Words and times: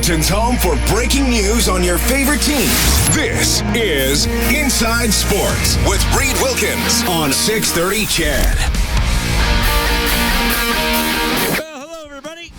Edmonton's 0.00 0.30
home 0.30 0.56
for 0.56 0.76
breaking 0.94 1.28
news 1.28 1.68
on 1.68 1.84
your 1.84 1.98
favorite 1.98 2.40
teams. 2.40 2.72
This 3.14 3.60
is 3.74 4.24
Inside 4.50 5.10
Sports 5.10 5.76
with 5.86 6.02
Reid 6.16 6.34
Wilkins 6.40 7.02
on 7.06 7.34
630 7.34 8.06
CHED. 8.06 8.56
Hello, 11.52 12.04
everybody. 12.06 12.50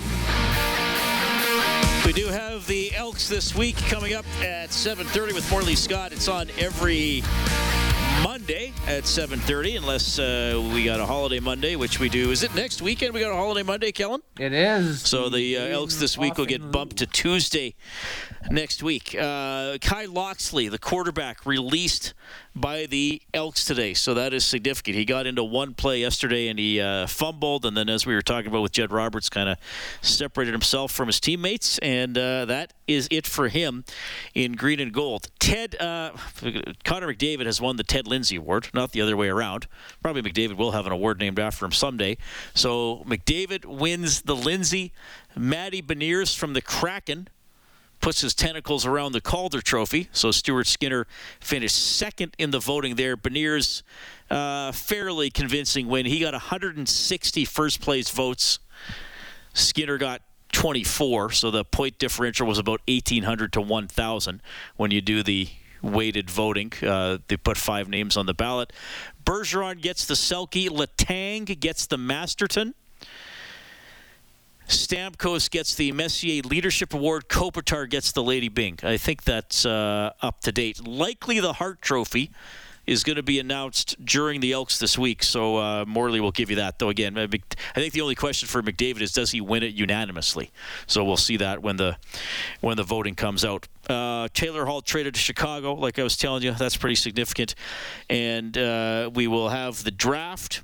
We 2.06 2.14
do 2.14 2.28
have 2.28 2.68
the 2.68 2.94
Elks 2.94 3.28
this 3.28 3.56
week 3.56 3.76
coming 3.88 4.14
up 4.14 4.26
at 4.44 4.72
7:30 4.72 5.34
with 5.34 5.50
Morley 5.50 5.76
Scott. 5.76 6.12
It's 6.12 6.28
on 6.28 6.48
every 6.60 7.24
Monday 8.24 8.74
at 8.88 9.04
7:30, 9.04 9.78
unless 9.78 10.20
uh, 10.20 10.62
we 10.74 10.86
got 10.86 11.00
a 11.00 11.06
holiday 11.06 11.40
Monday, 11.40 11.76
which 11.76 12.00
we 12.00 12.08
do. 12.08 12.32
Is 12.32 12.44
it 12.44 12.54
next 12.54 12.82
weekend? 12.82 13.14
We 13.14 13.20
got 13.20 13.32
a 13.32 13.36
holiday 13.36 13.64
Monday, 13.64 13.92
Kellen. 13.92 14.22
It 14.40 14.54
is. 14.54 15.02
So 15.02 15.30
the 15.30 15.58
uh, 15.58 15.62
Elks 15.62 15.96
this 15.96 16.18
week 16.18 16.38
will 16.38 16.46
get 16.46 16.72
bumped 16.72 16.98
to 16.98 17.08
Tuesday 17.08 17.76
next 18.50 18.82
week. 18.82 19.16
Uh, 19.18 19.78
Kai 19.80 20.06
Locksley, 20.06 20.68
the 20.68 20.80
quarterback, 20.80 21.46
released 21.46 22.14
by 22.56 22.86
the 22.86 23.22
Elks 23.34 23.66
today, 23.66 23.94
so 23.94 24.14
that 24.14 24.34
is 24.34 24.44
significant. 24.44 24.98
He 24.98 25.06
got 25.06 25.28
into 25.28 25.44
one 25.44 25.74
play 25.74 26.00
yesterday 26.00 26.48
and 26.48 26.58
he 26.58 26.82
uh, 26.82 27.08
fumbled, 27.08 27.66
and 27.66 27.76
then 27.78 27.90
as 27.90 28.06
we 28.06 28.14
were 28.14 28.22
talking 28.22 28.48
about 28.48 28.62
with 28.62 28.72
Jed 28.72 28.92
Roberts, 28.92 29.30
kind 29.30 29.50
of 29.50 29.58
separated 30.02 30.52
himself 30.52 30.92
from 30.92 31.08
his 31.08 31.20
teammates, 31.20 31.78
and 31.80 32.18
uh, 32.18 32.46
that 32.46 32.74
is 32.88 33.08
it 33.12 33.26
for 33.26 33.48
him 33.48 33.86
in 34.34 34.54
green 34.54 34.80
and 34.80 34.94
gold. 34.94 35.30
Ted 35.40 35.80
uh, 35.80 36.12
Connor 36.84 37.14
McDavid 37.14 37.46
has 37.46 37.62
won 37.62 37.78
the 37.78 37.84
Ted 37.84 38.08
Lindsay 38.08 38.36
Award, 38.36 38.70
not 38.74 38.92
the 38.92 39.02
other 39.02 39.16
way 39.16 39.30
around. 39.30 39.68
Probably 40.02 40.22
McDavid 40.22 40.58
will 40.58 40.72
have 40.72 40.86
an 40.86 40.92
award 40.92 41.20
named 41.20 41.40
after 41.40 41.66
him 41.66 41.72
someday. 41.72 42.18
So 42.54 43.04
McDavid 43.08 43.66
wins 43.66 44.22
the 44.24 44.36
Lindsay. 44.36 44.92
Matty 45.36 45.82
Beniers 45.82 46.36
from 46.36 46.54
the 46.54 46.62
Kraken 46.62 47.30
puts 48.02 48.22
his 48.22 48.34
tentacles 48.34 48.86
around 48.86 49.14
the 49.14 49.22
Calder 49.22 49.62
Trophy. 49.62 50.10
So 50.12 50.32
Stuart 50.32 50.68
Skinner 50.68 51.08
finished 51.40 51.76
second 51.76 52.36
in 52.38 52.52
the 52.52 52.60
voting 52.60 52.96
there. 52.96 53.16
Beniers, 53.16 53.84
uh, 54.30 54.72
fairly 54.72 55.30
convincing 55.30 55.88
win. 55.88 56.06
He 56.06 56.20
got 56.20 56.34
160 56.34 57.46
first 57.46 57.80
place 57.80 58.10
votes. 58.10 58.60
Skinner 59.54 59.98
got 59.98 60.22
24, 60.52 61.32
so 61.32 61.52
the 61.52 61.64
point 61.64 61.98
differential 62.00 62.48
was 62.48 62.58
about 62.58 62.82
1,800 62.88 63.54
to 63.54 63.62
1,000 63.62 64.42
when 64.76 64.92
you 64.92 65.02
do 65.02 65.24
the 65.24 65.48
weighted 65.82 66.30
voting. 66.30 66.72
Uh, 66.82 67.18
they 67.28 67.38
put 67.38 67.58
five 67.58 67.88
names 67.88 68.18
on 68.18 68.26
the 68.26 68.34
ballot. 68.34 68.74
Bergeron 69.24 69.82
gets 69.82 70.06
the 70.06 70.14
Selke. 70.14 70.70
Letang 70.70 71.60
gets 71.60 71.86
the 71.86 71.98
Masterton. 71.98 72.74
Stamkos 74.68 75.50
gets 75.50 75.76
the 75.76 75.92
Messier 75.92 76.42
Leadership 76.44 76.94
Award. 76.94 77.28
Kopitar 77.28 77.90
gets 77.90 78.12
the 78.12 78.24
Lady 78.24 78.50
Byng. 78.50 78.80
I 78.84 78.98
think 78.98 79.24
that's 79.24 79.66
uh, 79.66 80.14
up 80.22 80.42
to 80.42 80.52
date. 80.52 80.86
Likely 80.88 81.40
the 81.40 81.54
Hart 81.54 81.82
Trophy 81.82 82.32
is 82.88 83.04
going 83.04 83.16
to 83.16 83.24
be 83.24 83.40
announced 83.40 83.96
during 84.04 84.42
the 84.42 84.52
Elks 84.52 84.80
this 84.80 84.98
week. 84.98 85.24
So 85.24 85.58
uh, 85.58 85.86
Morley 85.88 86.20
will 86.20 86.32
give 86.32 86.50
you 86.50 86.56
that. 86.58 86.80
Though 86.80 86.90
again, 86.90 87.18
I 87.18 87.28
think 87.28 87.94
the 87.94 88.02
only 88.02 88.16
question 88.16 88.48
for 88.48 88.62
McDavid 88.62 89.02
is 89.02 89.14
does 89.14 89.32
he 89.32 89.42
win 89.42 89.64
it 89.64 89.74
unanimously? 89.74 90.52
So 90.88 91.04
we'll 91.04 91.18
see 91.18 91.38
that 91.38 91.62
when 91.62 91.78
the 91.78 91.98
when 92.62 92.78
the 92.78 92.84
voting 92.84 93.16
comes 93.16 93.46
out. 93.46 93.68
Uh, 93.90 94.28
Taylor 94.34 94.66
Hall 94.66 94.82
traded 94.82 95.14
to 95.16 95.20
Chicago, 95.20 95.74
like 95.74 96.00
I 96.00 96.04
was 96.04 96.18
telling 96.18 96.44
you, 96.44 96.52
that's 96.52 96.78
pretty 96.78 96.96
significant. 96.96 97.56
And 98.10 98.58
uh, 98.58 99.10
we 99.14 99.28
will 99.28 99.50
have 99.50 99.84
the 99.84 99.92
draft 99.92 100.64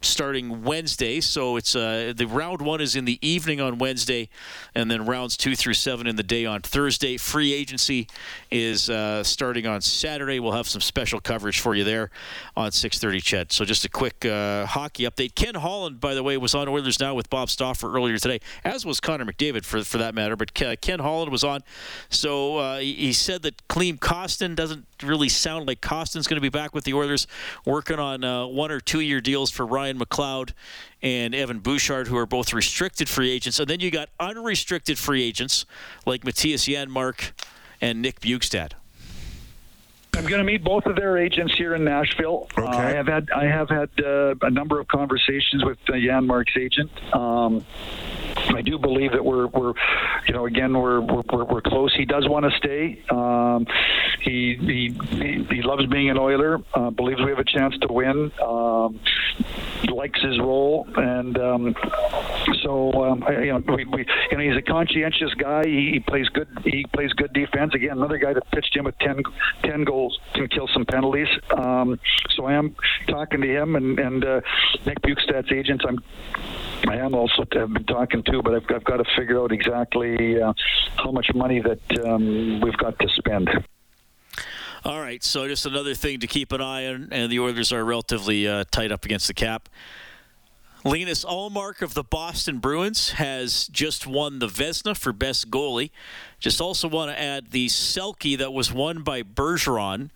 starting 0.00 0.62
Wednesday. 0.62 1.20
So 1.20 1.56
it's 1.56 1.74
uh, 1.74 2.12
the 2.16 2.26
round 2.26 2.62
one 2.62 2.80
is 2.80 2.96
in 2.96 3.04
the 3.04 3.18
evening 3.26 3.60
on 3.60 3.78
Wednesday, 3.78 4.28
and 4.74 4.90
then 4.90 5.06
rounds 5.06 5.36
two 5.36 5.56
through 5.56 5.74
seven 5.74 6.06
in 6.06 6.16
the 6.16 6.22
day 6.22 6.44
on 6.44 6.60
Thursday. 6.60 7.16
Free 7.16 7.52
agency 7.52 8.08
is 8.50 8.90
uh, 8.90 9.22
starting 9.24 9.66
on 9.66 9.80
Saturday. 9.80 10.40
We'll 10.40 10.52
have 10.52 10.68
some 10.68 10.80
special 10.80 11.20
coverage 11.20 11.60
for 11.60 11.74
you 11.74 11.84
there 11.84 12.10
on 12.56 12.70
6:30. 12.70 13.16
Ched. 13.16 13.52
So 13.52 13.64
just 13.64 13.84
a 13.84 13.88
quick 13.88 14.24
uh, 14.24 14.66
hockey 14.66 15.04
update. 15.04 15.34
Ken 15.34 15.54
Holland, 15.54 16.00
by 16.00 16.14
the 16.14 16.22
way, 16.22 16.36
was 16.36 16.54
on 16.54 16.68
Oilers 16.68 17.00
Now 17.00 17.14
with 17.14 17.30
Bob 17.30 17.50
Stauffer 17.50 17.92
earlier 17.92 18.18
today, 18.18 18.40
as 18.64 18.84
was 18.84 19.00
Connor 19.00 19.24
McDavid 19.24 19.64
for 19.64 19.82
for 19.82 19.98
that 19.98 20.14
matter. 20.14 20.36
But 20.36 20.54
Ken 20.54 20.98
Holland 20.98 21.32
was 21.32 21.44
on, 21.44 21.62
so 22.08 22.58
uh, 22.58 22.78
he 22.78 23.12
said 23.12 23.42
that 23.42 23.66
Klim 23.68 23.98
Kostin 23.98 24.54
doesn't 24.54 24.86
really 25.02 25.28
sound 25.28 25.66
like 25.66 25.80
Kostin's 25.80 26.26
going 26.26 26.36
to 26.36 26.40
be 26.40 26.48
back 26.48 26.74
with 26.74 26.84
the 26.84 26.94
Oilers, 26.94 27.26
working 27.64 27.98
on 27.98 28.24
uh, 28.24 28.46
one 28.46 28.70
or 28.70 28.80
two 28.80 29.00
year 29.00 29.20
deals 29.20 29.50
for 29.50 29.66
Ryan 29.66 29.98
McLeod 29.98 30.52
and 31.02 31.34
Evan 31.34 31.58
Bouchard, 31.58 32.08
who 32.08 32.16
are 32.16 32.26
both 32.26 32.52
restricted 32.52 33.08
free 33.08 33.30
agents. 33.30 33.58
And 33.58 33.68
then 33.68 33.80
you 33.80 33.90
got 33.90 34.08
unrestricted 34.18 34.98
free 34.98 35.22
agents 35.22 35.66
like 36.04 36.24
Mattias 36.24 36.72
Janmark 36.72 37.32
and 37.80 38.02
Nick 38.02 38.20
Bjugstad. 38.20 38.72
I'm 40.16 40.24
going 40.24 40.38
to 40.38 40.44
meet 40.44 40.64
both 40.64 40.86
of 40.86 40.96
their 40.96 41.18
agents 41.18 41.54
here 41.56 41.74
in 41.74 41.84
Nashville. 41.84 42.48
Okay. 42.56 42.66
Uh, 42.66 42.70
I 42.70 42.90
have 42.92 43.06
had 43.06 43.28
I 43.30 43.44
have 43.44 43.68
had 43.68 43.90
uh, 44.02 44.34
a 44.40 44.50
number 44.50 44.80
of 44.80 44.88
conversations 44.88 45.62
with 45.62 45.78
uh, 45.88 45.92
Janmark's 45.92 46.56
agent. 46.56 46.90
Um, 47.14 47.66
I 48.36 48.62
do 48.62 48.78
believe 48.78 49.12
that 49.12 49.24
we're, 49.24 49.46
we're 49.48 49.72
you 50.26 50.34
know, 50.34 50.46
again, 50.46 50.76
we're, 50.76 51.00
we're, 51.00 51.44
we're 51.44 51.62
close. 51.62 51.94
He 51.94 52.04
does 52.04 52.28
want 52.28 52.44
to 52.44 52.56
stay. 52.58 53.02
Um, 53.10 53.66
he, 54.20 54.56
he, 54.56 55.46
he 55.50 55.62
loves 55.62 55.86
being 55.86 56.10
an 56.10 56.18
Oiler, 56.18 56.60
uh, 56.74 56.90
believes 56.90 57.20
we 57.20 57.30
have 57.30 57.38
a 57.38 57.44
chance 57.44 57.76
to 57.78 57.92
win, 57.92 58.32
um, 58.42 59.00
likes 59.88 60.20
his 60.20 60.38
role. 60.38 60.86
And 60.96 61.38
um, 61.38 61.76
so, 62.62 62.92
um, 63.04 63.24
you 63.28 63.52
know, 63.52 63.62
we, 63.74 63.84
we, 63.84 64.06
you 64.30 64.38
know, 64.38 64.44
he's 64.44 64.56
a 64.56 64.62
conscientious 64.62 65.32
guy. 65.34 65.64
He, 65.64 65.90
he 65.92 66.00
plays 66.00 66.28
good. 66.28 66.48
He 66.64 66.84
plays 66.92 67.12
good 67.12 67.32
defense. 67.32 67.74
Again, 67.74 67.92
another 67.92 68.18
guy 68.18 68.32
that 68.34 68.50
pitched 68.50 68.76
in 68.76 68.84
with 68.84 68.98
10, 68.98 69.22
10 69.64 69.84
goals 69.84 70.18
can 70.34 70.48
kill 70.48 70.68
some 70.72 70.84
penalties. 70.84 71.28
Um, 71.56 71.98
so 72.30 72.46
I 72.46 72.54
am 72.54 72.74
talking 73.08 73.40
to 73.40 73.46
him 73.46 73.76
and, 73.76 73.98
and 73.98 74.24
uh, 74.24 74.40
Nick 74.84 75.00
Bjugstad's 75.02 75.52
agents. 75.52 75.84
I'm 75.86 76.02
I 76.88 76.96
am 76.96 77.14
also 77.14 77.44
have 77.52 77.72
been 77.72 77.84
talking 77.84 78.22
to, 78.24 78.42
but 78.42 78.54
I've, 78.54 78.64
I've 78.74 78.84
got 78.84 78.98
to 78.98 79.04
figure 79.16 79.40
out 79.40 79.52
exactly 79.52 80.40
uh, 80.40 80.52
how 80.96 81.10
much 81.10 81.28
money 81.34 81.60
that 81.60 82.06
um, 82.06 82.60
we've 82.60 82.76
got 82.76 82.98
to 82.98 83.08
spend. 83.08 83.48
All 84.84 85.00
right, 85.00 85.22
so 85.24 85.48
just 85.48 85.66
another 85.66 85.94
thing 85.94 86.20
to 86.20 86.26
keep 86.26 86.52
an 86.52 86.60
eye 86.60 86.86
on, 86.86 87.08
and 87.10 87.32
the 87.32 87.40
Oilers 87.40 87.72
are 87.72 87.84
relatively 87.84 88.46
uh, 88.46 88.64
tight 88.70 88.92
up 88.92 89.04
against 89.04 89.26
the 89.26 89.34
cap. 89.34 89.68
Linus 90.84 91.24
Ullmark 91.24 91.82
of 91.82 91.94
the 91.94 92.04
Boston 92.04 92.58
Bruins 92.58 93.10
has 93.10 93.66
just 93.66 94.06
won 94.06 94.38
the 94.38 94.46
Vezina 94.46 94.96
for 94.96 95.12
best 95.12 95.50
goalie. 95.50 95.90
Just 96.38 96.60
also 96.60 96.86
want 96.86 97.10
to 97.10 97.20
add 97.20 97.50
the 97.50 97.66
Selke 97.66 98.38
that 98.38 98.52
was 98.52 98.72
won 98.72 99.02
by 99.02 99.24
Bergeron. 99.24 100.10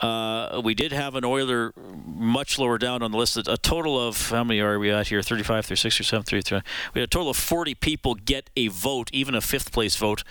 Uh, 0.00 0.60
we 0.62 0.74
did 0.74 0.92
have 0.92 1.14
an 1.14 1.24
Oiler 1.24 1.72
much 2.04 2.58
lower 2.58 2.78
down 2.78 3.02
on 3.02 3.12
the 3.12 3.16
list. 3.16 3.36
A 3.36 3.56
total 3.56 4.08
of 4.08 4.30
how 4.30 4.44
many 4.44 4.60
are 4.60 4.78
we 4.78 4.90
at 4.90 5.08
here? 5.08 5.22
35, 5.22 5.66
36, 5.66 6.00
or 6.00 6.02
7, 6.02 6.24
33. 6.24 6.60
We 6.94 7.00
had 7.00 7.08
a 7.08 7.10
total 7.10 7.30
of 7.30 7.36
40 7.36 7.74
people 7.76 8.14
get 8.14 8.50
a 8.56 8.68
vote, 8.68 9.10
even 9.12 9.34
a 9.34 9.40
fifth 9.40 9.72
place 9.72 9.96
vote. 9.96 10.24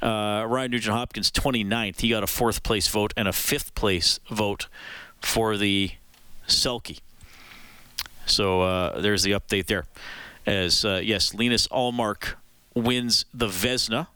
Uh, 0.00 0.44
Ryan 0.48 0.72
Nugent 0.72 0.96
Hopkins, 0.96 1.30
29th. 1.30 2.00
He 2.00 2.08
got 2.08 2.22
a 2.22 2.26
fourth 2.26 2.62
place 2.62 2.88
vote 2.88 3.12
and 3.16 3.28
a 3.28 3.32
fifth 3.32 3.74
place 3.74 4.18
vote 4.30 4.66
for 5.20 5.56
the 5.56 5.92
Selke. 6.48 7.00
So 8.26 8.62
uh, 8.62 9.00
there's 9.00 9.22
the 9.22 9.32
update 9.32 9.66
there. 9.66 9.86
As 10.46 10.84
uh, 10.84 11.00
yes, 11.02 11.34
Linus 11.34 11.68
Ullmark 11.68 12.34
wins 12.74 13.24
the 13.32 13.46
Vezina. 13.46 14.08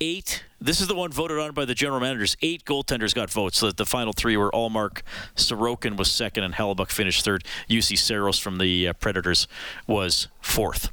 Eight. 0.00 0.44
This 0.60 0.80
is 0.80 0.88
the 0.88 0.94
one 0.94 1.12
voted 1.12 1.38
on 1.38 1.52
by 1.52 1.64
the 1.64 1.74
general 1.74 2.00
managers. 2.00 2.36
Eight 2.42 2.64
goaltenders 2.64 3.14
got 3.14 3.30
votes. 3.30 3.58
So 3.58 3.70
the 3.70 3.86
final 3.86 4.12
three 4.12 4.36
were 4.36 4.50
Ullmark, 4.50 5.02
Sorokin 5.36 5.96
was 5.96 6.10
second, 6.10 6.42
and 6.42 6.54
Hellebuyck 6.54 6.90
finished 6.90 7.24
third. 7.24 7.44
Juuse 7.70 7.96
Saros 7.96 8.40
from 8.40 8.58
the 8.58 8.88
uh, 8.88 8.92
Predators 8.94 9.46
was 9.86 10.26
fourth. 10.40 10.90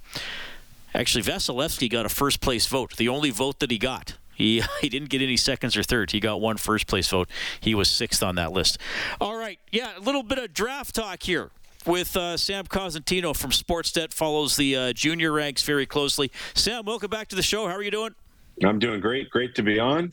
Actually, 0.93 1.23
Vasilevskiy 1.23 1.89
got 1.89 2.05
a 2.05 2.09
first 2.09 2.41
place 2.41 2.67
vote, 2.67 2.95
the 2.97 3.09
only 3.09 3.31
vote 3.31 3.59
that 3.59 3.71
he 3.71 3.79
got. 3.79 4.17
He 4.35 4.61
he 4.81 4.89
didn't 4.89 5.09
get 5.09 5.23
any 5.23 5.37
seconds 5.37 5.75
or 5.75 5.81
thirds. 5.81 6.13
He 6.13 6.19
got 6.19 6.39
one 6.39 6.57
first 6.57 6.85
place 6.85 7.07
vote. 7.07 7.27
He 7.59 7.73
was 7.73 7.89
sixth 7.89 8.21
on 8.21 8.35
that 8.35 8.51
list. 8.51 8.77
All 9.19 9.35
right, 9.35 9.59
yeah, 9.71 9.97
a 9.97 9.99
little 9.99 10.23
bit 10.23 10.37
of 10.37 10.53
draft 10.53 10.93
talk 10.93 11.23
here 11.23 11.49
with 11.87 12.15
uh, 12.15 12.37
Sam 12.37 12.65
Cosentino 12.65 13.35
from 13.35 13.49
Sportsnet. 13.49 14.13
Follows 14.13 14.57
the 14.57 14.75
uh, 14.75 14.93
junior 14.93 15.31
ranks 15.31 15.63
very 15.63 15.87
closely. 15.87 16.31
Sam, 16.53 16.85
welcome 16.85 17.09
back 17.09 17.29
to 17.29 17.35
the 17.35 17.43
show. 17.43 17.67
How 17.67 17.73
are 17.73 17.83
you 17.83 17.91
doing? 17.91 18.13
I'm 18.63 18.79
doing 18.79 18.99
great. 18.99 19.29
Great 19.29 19.55
to 19.55 19.63
be 19.63 19.79
on. 19.79 20.11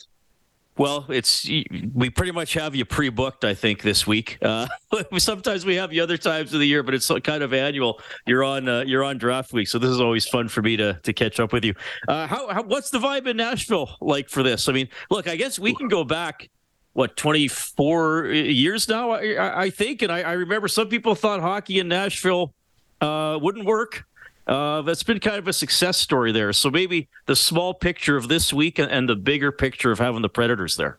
Well, 0.78 1.04
it's 1.10 1.46
we 1.94 2.08
pretty 2.08 2.32
much 2.32 2.54
have 2.54 2.74
you 2.74 2.86
pre-booked, 2.86 3.44
I 3.44 3.52
think, 3.52 3.82
this 3.82 4.06
week. 4.06 4.38
Uh, 4.40 4.66
sometimes 5.18 5.66
we 5.66 5.74
have 5.74 5.92
you 5.92 6.02
other 6.02 6.16
times 6.16 6.54
of 6.54 6.60
the 6.60 6.66
year, 6.66 6.82
but 6.82 6.94
it's 6.94 7.10
kind 7.22 7.42
of 7.42 7.52
annual. 7.52 8.00
You're 8.26 8.42
on 8.42 8.68
uh, 8.68 8.80
you're 8.80 9.04
on 9.04 9.18
draft 9.18 9.52
week, 9.52 9.68
so 9.68 9.78
this 9.78 9.90
is 9.90 10.00
always 10.00 10.26
fun 10.26 10.48
for 10.48 10.62
me 10.62 10.78
to 10.78 10.98
to 11.02 11.12
catch 11.12 11.38
up 11.40 11.52
with 11.52 11.64
you. 11.64 11.74
Uh, 12.08 12.26
how, 12.26 12.48
how, 12.48 12.62
what's 12.62 12.88
the 12.88 12.98
vibe 12.98 13.26
in 13.26 13.36
Nashville 13.36 13.90
like 14.00 14.30
for 14.30 14.42
this? 14.42 14.66
I 14.68 14.72
mean, 14.72 14.88
look, 15.10 15.28
I 15.28 15.36
guess 15.36 15.58
we 15.58 15.74
can 15.74 15.88
go 15.88 16.04
back 16.04 16.48
what 16.94 17.16
24 17.16 18.26
years 18.28 18.88
now, 18.88 19.10
I, 19.10 19.62
I 19.62 19.70
think, 19.70 20.02
and 20.02 20.12
I, 20.12 20.22
I, 20.22 20.32
remember 20.32 20.68
some 20.68 20.88
people 20.88 21.14
thought 21.14 21.40
hockey 21.40 21.78
in 21.78 21.88
Nashville 21.88 22.52
uh, 23.00 23.38
wouldn't 23.40 23.64
work. 23.64 24.04
Uh, 24.46 24.82
that's 24.82 25.02
been 25.02 25.20
kind 25.20 25.36
of 25.36 25.46
a 25.46 25.52
success 25.52 25.98
story 25.98 26.32
there. 26.32 26.52
So 26.52 26.70
maybe 26.70 27.08
the 27.26 27.36
small 27.36 27.74
picture 27.74 28.16
of 28.16 28.28
this 28.28 28.52
week 28.52 28.78
and 28.78 29.08
the 29.08 29.16
bigger 29.16 29.52
picture 29.52 29.92
of 29.92 29.98
having 29.98 30.22
the 30.22 30.28
Predators 30.28 30.76
there. 30.76 30.98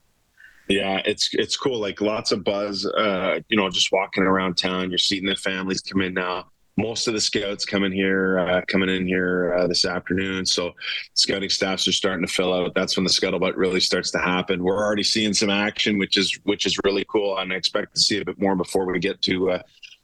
Yeah, 0.70 1.02
it's 1.06 1.30
it's 1.34 1.58
cool. 1.58 1.80
Like 1.80 2.00
lots 2.00 2.32
of 2.32 2.44
buzz. 2.44 2.86
Uh, 2.86 3.40
you 3.50 3.58
know, 3.58 3.70
just 3.70 3.92
walking 3.92 4.24
around 4.24 4.56
town. 4.58 4.90
You're 4.90 4.98
seeing 4.98 5.26
the 5.26 5.36
families 5.36 5.82
come 5.82 6.02
in 6.02 6.14
now. 6.14 6.48
Most 6.78 7.08
of 7.08 7.14
the 7.14 7.22
scouts 7.22 7.66
coming 7.66 7.92
here, 7.92 8.40
uh, 8.40 8.62
coming 8.68 8.90
in 8.90 9.06
here 9.06 9.54
uh, 9.54 9.68
this 9.68 9.86
afternoon. 9.86 10.44
So 10.46 10.72
scouting 11.14 11.50
staffs 11.50 11.88
are 11.88 11.92
starting 11.92 12.26
to 12.26 12.34
fill 12.34 12.52
out. 12.52 12.74
That's 12.74 12.98
when 12.98 13.04
the 13.04 13.12
scuttlebutt 13.12 13.56
really 13.56 13.80
starts 13.80 14.10
to 14.12 14.18
happen. 14.18 14.64
We're 14.64 14.84
already 14.84 15.04
seeing 15.04 15.34
some 15.34 15.52
action, 15.52 16.00
which 16.00 16.18
is 16.18 16.40
which 16.44 16.66
is 16.66 16.80
really 16.84 17.06
cool, 17.10 17.38
and 17.38 17.52
I 17.52 17.58
expect 17.58 17.94
to 17.96 18.02
see 18.02 18.22
a 18.22 18.26
bit 18.26 18.40
more 18.40 18.56
before 18.56 18.86
we 18.86 19.00
get 19.00 19.22
to 19.24 19.52
uh, 19.52 19.62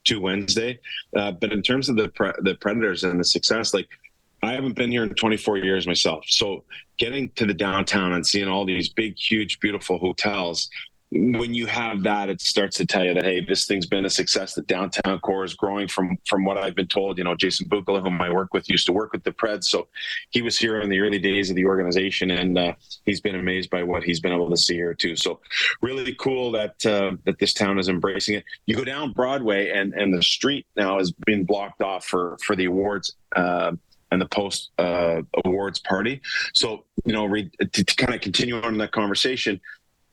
to 0.10 0.20
Wednesday. 0.20 0.80
Uh, 1.16 1.32
but 1.32 1.52
in 1.52 1.62
terms 1.62 1.90
of 1.90 1.96
the 1.96 2.10
pre- 2.10 2.34
the 2.42 2.56
Predators 2.56 3.04
and 3.04 3.20
the 3.20 3.24
success, 3.24 3.74
like 3.74 3.88
I 4.42 4.54
haven't 4.54 4.76
been 4.76 4.92
here 4.92 5.04
in 5.04 5.14
24 5.14 5.58
years 5.58 5.86
myself. 5.86 6.24
So 6.28 6.64
getting 6.98 7.30
to 7.32 7.46
the 7.46 7.54
downtown 7.54 8.14
and 8.14 8.26
seeing 8.26 8.48
all 8.48 8.66
these 8.66 8.90
big, 8.90 9.18
huge, 9.18 9.60
beautiful 9.60 9.98
hotels 9.98 10.70
when 11.12 11.56
you 11.56 11.66
have 11.66 12.04
that, 12.04 12.30
it 12.30 12.40
starts 12.40 12.78
to 12.78 12.86
tell 12.86 13.04
you 13.04 13.16
that 13.16 13.24
hey, 13.24 13.44
this 13.44 13.66
thing's 13.66 13.88
been 13.88 14.06
a 14.06 14.10
success. 14.10 14.54
The 14.54 14.62
downtown 14.62 15.20
core 15.20 15.44
is 15.44 15.56
growing 15.56 15.88
from 15.88 16.18
from 16.28 16.46
what 16.46 16.58
I've 16.58 16.76
been 16.76 16.88
told. 16.88 17.18
You 17.18 17.24
know, 17.24 17.36
Jason 17.36 17.68
Bukala, 17.68 18.04
whom 18.04 18.22
I 18.22 18.32
work 18.32 18.54
with, 18.54 18.70
used 18.70 18.86
to 18.86 18.94
work 18.94 19.12
with 19.12 19.24
the 19.24 19.32
Preds, 19.32 19.66
so 19.66 19.88
he 20.30 20.44
was 20.44 20.58
here 20.58 20.80
in 20.82 20.90
the 20.90 21.00
early 21.00 21.18
days 21.18 21.50
of 21.50 21.56
the 21.56 21.66
organization, 21.66 22.30
and 22.30 22.58
uh, 22.58 22.74
he's 23.06 23.22
been 23.22 23.36
amazed 23.36 23.72
by 23.72 23.82
what 23.82 24.04
he's 24.04 24.20
been 24.20 24.32
able 24.32 24.52
to 24.52 24.58
see 24.58 24.76
here 24.76 24.94
too. 24.94 25.16
So, 25.16 25.40
really 25.82 26.14
cool 26.16 26.52
that 26.52 26.86
uh, 26.86 27.14
that 27.26 27.40
this 27.40 27.54
town 27.54 27.80
is 27.80 27.90
embracing 27.90 28.36
it. 28.36 28.44
You 28.68 28.76
go 28.76 28.84
down 28.84 29.12
Broadway, 29.14 29.70
and 29.70 29.94
and 29.94 30.14
the 30.14 30.22
street 30.22 30.68
now 30.76 31.00
has 31.00 31.12
been 31.12 31.44
blocked 31.44 31.82
off 31.82 32.06
for 32.06 32.38
for 32.46 32.56
the 32.56 32.66
awards. 32.66 33.16
Uh, 33.36 33.74
and 34.12 34.20
the 34.20 34.28
post 34.28 34.72
uh, 34.80 35.22
awards 35.46 35.80
party. 35.80 36.20
So, 36.54 36.86
you 37.06 37.14
know, 37.14 37.26
re- 37.26 37.52
to, 37.60 37.84
to 37.84 37.96
kind 37.96 38.16
of 38.16 38.22
continue 38.22 38.60
on 38.60 38.78
that 38.80 38.92
conversation, 38.92 39.62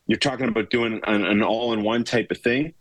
you're 0.07 0.19
talking 0.19 0.49
about 0.49 0.71
doing 0.71 1.01
an, 1.05 1.25
an 1.25 1.43
all-in-one 1.43 2.05
type 2.05 2.31
of 2.31 2.39
thing 2.39 2.73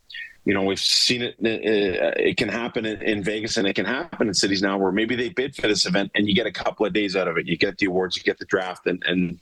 you 0.46 0.54
know 0.54 0.62
we've 0.62 0.80
seen 0.80 1.22
it 1.22 1.36
it 1.40 2.38
can 2.38 2.48
happen 2.48 2.86
in, 2.86 3.24
Vegas 3.24 3.58
and 3.58 3.68
it 3.68 3.74
can 3.74 3.86
happen 3.86 4.28
in 4.28 4.34
cities 4.34 4.62
now 4.62 4.78
where 4.78 4.92
maybe 4.92 5.16
they 5.16 5.30
bid 5.30 5.56
for 5.56 5.68
this 5.68 5.86
event 5.86 6.12
and 6.16 6.28
you 6.28 6.36
get 6.36 6.46
a 6.46 6.52
couple 6.52 6.86
of 6.86 6.94
days 6.94 7.16
out 7.16 7.28
of 7.28 7.38
it 7.38 7.46
you 7.48 7.58
get 7.58 7.78
the 7.80 7.88
awards 7.88 8.16
you 8.16 8.24
get 8.24 8.38
the 8.38 8.46
draft 8.46 8.86
and 8.86 9.04
and 9.08 9.40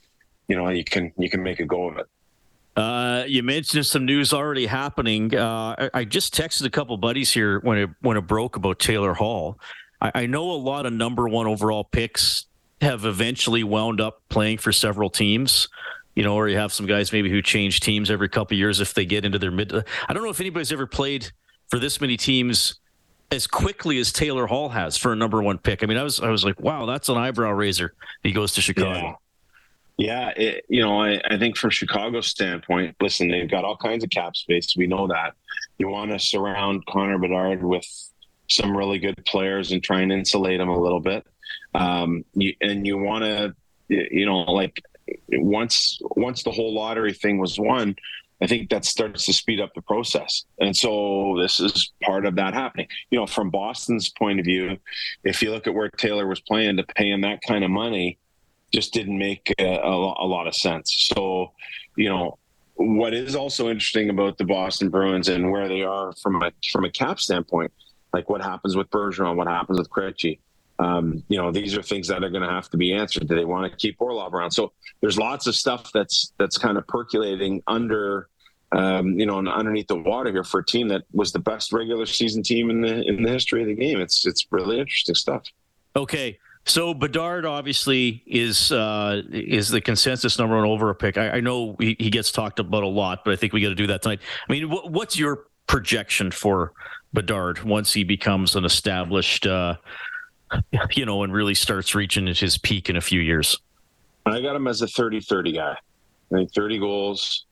you 0.48 0.56
know 0.56 0.68
you 0.70 0.84
can 0.84 1.12
you 1.18 1.30
can 1.30 1.42
make 1.42 1.60
a 1.60 1.64
go 1.64 1.88
of 1.88 1.98
it 1.98 2.06
uh, 2.76 3.24
you 3.28 3.44
mentioned 3.44 3.86
some 3.86 4.04
news 4.04 4.32
already 4.32 4.66
happening. 4.66 5.32
Uh, 5.32 5.76
I, 5.78 5.90
I, 6.00 6.04
just 6.04 6.34
texted 6.34 6.66
a 6.66 6.70
couple 6.70 6.96
buddies 6.96 7.32
here 7.32 7.60
when 7.60 7.78
it 7.78 7.90
when 8.00 8.16
it 8.16 8.22
broke 8.22 8.56
about 8.56 8.80
Taylor 8.80 9.14
Hall. 9.14 9.60
I, 10.00 10.10
I 10.12 10.26
know 10.26 10.50
a 10.50 10.58
lot 10.58 10.84
of 10.84 10.92
number 10.92 11.28
one 11.28 11.46
overall 11.46 11.84
picks 11.84 12.46
have 12.80 13.04
eventually 13.04 13.62
wound 13.62 14.00
up 14.00 14.22
playing 14.28 14.58
for 14.58 14.72
several 14.72 15.08
teams 15.08 15.68
you 16.14 16.22
know, 16.22 16.34
or 16.34 16.48
you 16.48 16.56
have 16.56 16.72
some 16.72 16.86
guys 16.86 17.12
maybe 17.12 17.30
who 17.30 17.42
change 17.42 17.80
teams 17.80 18.10
every 18.10 18.28
couple 18.28 18.56
years 18.56 18.80
if 18.80 18.94
they 18.94 19.04
get 19.04 19.24
into 19.24 19.38
their 19.38 19.50
mid. 19.50 19.72
I 19.72 20.12
don't 20.12 20.22
know 20.22 20.30
if 20.30 20.40
anybody's 20.40 20.72
ever 20.72 20.86
played 20.86 21.30
for 21.68 21.78
this 21.78 22.00
many 22.00 22.16
teams 22.16 22.76
as 23.30 23.46
quickly 23.46 23.98
as 23.98 24.12
Taylor 24.12 24.46
Hall 24.46 24.68
has 24.68 24.96
for 24.96 25.12
a 25.12 25.16
number 25.16 25.42
one 25.42 25.58
pick. 25.58 25.82
I 25.82 25.86
mean, 25.86 25.98
I 25.98 26.02
was 26.02 26.20
I 26.20 26.30
was 26.30 26.44
like, 26.44 26.60
wow, 26.60 26.86
that's 26.86 27.08
an 27.08 27.16
eyebrow 27.16 27.50
raiser. 27.50 27.94
He 28.22 28.32
goes 28.32 28.52
to 28.54 28.60
Chicago. 28.60 29.18
Yeah, 29.96 30.30
yeah 30.36 30.44
it, 30.44 30.64
you 30.68 30.82
know, 30.82 31.02
I, 31.02 31.20
I 31.28 31.38
think 31.38 31.56
from 31.56 31.70
Chicago's 31.70 32.28
standpoint, 32.28 32.96
listen, 33.00 33.28
they've 33.28 33.50
got 33.50 33.64
all 33.64 33.76
kinds 33.76 34.04
of 34.04 34.10
cap 34.10 34.36
space. 34.36 34.74
We 34.76 34.86
know 34.86 35.08
that. 35.08 35.34
You 35.78 35.88
want 35.88 36.12
to 36.12 36.18
surround 36.18 36.86
Connor 36.86 37.18
Bedard 37.18 37.64
with 37.64 37.86
some 38.48 38.76
really 38.76 38.98
good 38.98 39.16
players 39.26 39.72
and 39.72 39.82
try 39.82 40.00
and 40.02 40.12
insulate 40.12 40.60
him 40.60 40.68
a 40.68 40.78
little 40.78 41.00
bit. 41.00 41.26
Um, 41.74 42.24
you, 42.34 42.54
and 42.60 42.86
you 42.86 42.98
want 42.98 43.24
to, 43.24 43.54
you 43.88 44.26
know, 44.26 44.42
like 44.42 44.80
once 45.32 45.98
once 46.16 46.42
the 46.42 46.50
whole 46.50 46.74
lottery 46.74 47.12
thing 47.12 47.38
was 47.38 47.58
won, 47.58 47.96
I 48.40 48.46
think 48.46 48.70
that 48.70 48.84
starts 48.84 49.26
to 49.26 49.32
speed 49.32 49.60
up 49.60 49.72
the 49.74 49.82
process. 49.82 50.44
And 50.58 50.76
so 50.76 51.36
this 51.40 51.60
is 51.60 51.92
part 52.02 52.26
of 52.26 52.36
that 52.36 52.54
happening. 52.54 52.88
You 53.10 53.20
know, 53.20 53.26
from 53.26 53.50
Boston's 53.50 54.10
point 54.10 54.40
of 54.40 54.44
view, 54.44 54.76
if 55.22 55.42
you 55.42 55.50
look 55.50 55.66
at 55.66 55.74
where 55.74 55.88
Taylor 55.90 56.26
was 56.26 56.40
playing 56.40 56.76
to 56.76 56.84
pay 56.84 57.10
him 57.10 57.22
that 57.22 57.40
kind 57.46 57.64
of 57.64 57.70
money, 57.70 58.18
just 58.72 58.92
didn't 58.92 59.16
make 59.16 59.54
a, 59.58 59.64
a, 59.64 59.90
a 60.24 60.26
lot 60.26 60.46
of 60.46 60.54
sense. 60.54 61.10
So, 61.14 61.52
you 61.96 62.08
know, 62.08 62.38
what 62.74 63.14
is 63.14 63.36
also 63.36 63.68
interesting 63.68 64.10
about 64.10 64.36
the 64.36 64.44
Boston 64.44 64.90
Bruins 64.90 65.28
and 65.28 65.50
where 65.50 65.68
they 65.68 65.82
are 65.82 66.12
from 66.20 66.42
a 66.42 66.50
from 66.72 66.84
a 66.84 66.90
cap 66.90 67.20
standpoint, 67.20 67.72
like 68.12 68.28
what 68.28 68.42
happens 68.42 68.76
with 68.76 68.90
Bergeron, 68.90 69.36
what 69.36 69.46
happens 69.46 69.78
with 69.78 69.88
Krejci, 69.90 70.40
um, 70.78 71.22
you 71.28 71.38
know, 71.38 71.52
these 71.52 71.76
are 71.76 71.82
things 71.82 72.08
that 72.08 72.24
are 72.24 72.30
going 72.30 72.42
to 72.42 72.48
have 72.48 72.68
to 72.70 72.76
be 72.76 72.92
answered. 72.92 73.28
Do 73.28 73.34
they 73.34 73.44
want 73.44 73.70
to 73.70 73.76
keep 73.76 74.00
Orlov 74.00 74.34
around? 74.34 74.50
So 74.50 74.72
there's 75.00 75.18
lots 75.18 75.46
of 75.46 75.54
stuff 75.54 75.90
that's 75.92 76.32
that's 76.38 76.58
kind 76.58 76.76
of 76.76 76.86
percolating 76.88 77.62
under, 77.66 78.28
um, 78.72 79.18
you 79.18 79.26
know, 79.26 79.38
underneath 79.38 79.86
the 79.86 79.96
water 79.96 80.32
here 80.32 80.44
for 80.44 80.60
a 80.60 80.64
team 80.64 80.88
that 80.88 81.02
was 81.12 81.32
the 81.32 81.38
best 81.38 81.72
regular 81.72 82.06
season 82.06 82.42
team 82.42 82.70
in 82.70 82.80
the 82.80 83.02
in 83.02 83.22
the 83.22 83.30
history 83.30 83.62
of 83.62 83.68
the 83.68 83.74
game. 83.74 84.00
It's 84.00 84.26
it's 84.26 84.46
really 84.50 84.80
interesting 84.80 85.14
stuff. 85.14 85.44
Okay. 85.94 86.38
So 86.66 86.94
Bedard 86.94 87.44
obviously 87.44 88.22
is 88.26 88.72
uh, 88.72 89.22
is 89.30 89.68
the 89.68 89.80
consensus 89.80 90.38
number 90.38 90.56
one 90.56 90.64
over 90.64 90.90
a 90.90 90.94
pick. 90.94 91.18
I, 91.18 91.32
I 91.32 91.40
know 91.40 91.76
he, 91.78 91.94
he, 92.00 92.08
gets 92.08 92.32
talked 92.32 92.58
about 92.58 92.82
a 92.82 92.88
lot, 92.88 93.22
but 93.22 93.34
I 93.34 93.36
think 93.36 93.52
we 93.52 93.60
got 93.60 93.68
to 93.68 93.74
do 93.74 93.86
that 93.88 94.00
tonight. 94.00 94.20
I 94.48 94.52
mean, 94.52 94.70
wh- 94.70 94.90
what's 94.90 95.18
your 95.18 95.44
projection 95.66 96.30
for 96.30 96.72
Bedard 97.12 97.62
once 97.64 97.92
he 97.92 98.02
becomes 98.02 98.56
an 98.56 98.64
established 98.64 99.46
uh, 99.46 99.76
you 100.92 101.06
know, 101.06 101.22
and 101.22 101.32
really 101.32 101.54
starts 101.54 101.94
reaching 101.94 102.28
at 102.28 102.38
his 102.38 102.58
peak 102.58 102.90
in 102.90 102.96
a 102.96 103.00
few 103.00 103.20
years? 103.20 103.58
I 104.26 104.40
got 104.40 104.56
him 104.56 104.66
as 104.66 104.82
a 104.82 104.88
30 104.88 105.20
30 105.20 105.52
guy. 105.52 105.76
I 106.32 106.36
think 106.36 106.52
30 106.54 106.78
goals, 106.78 107.44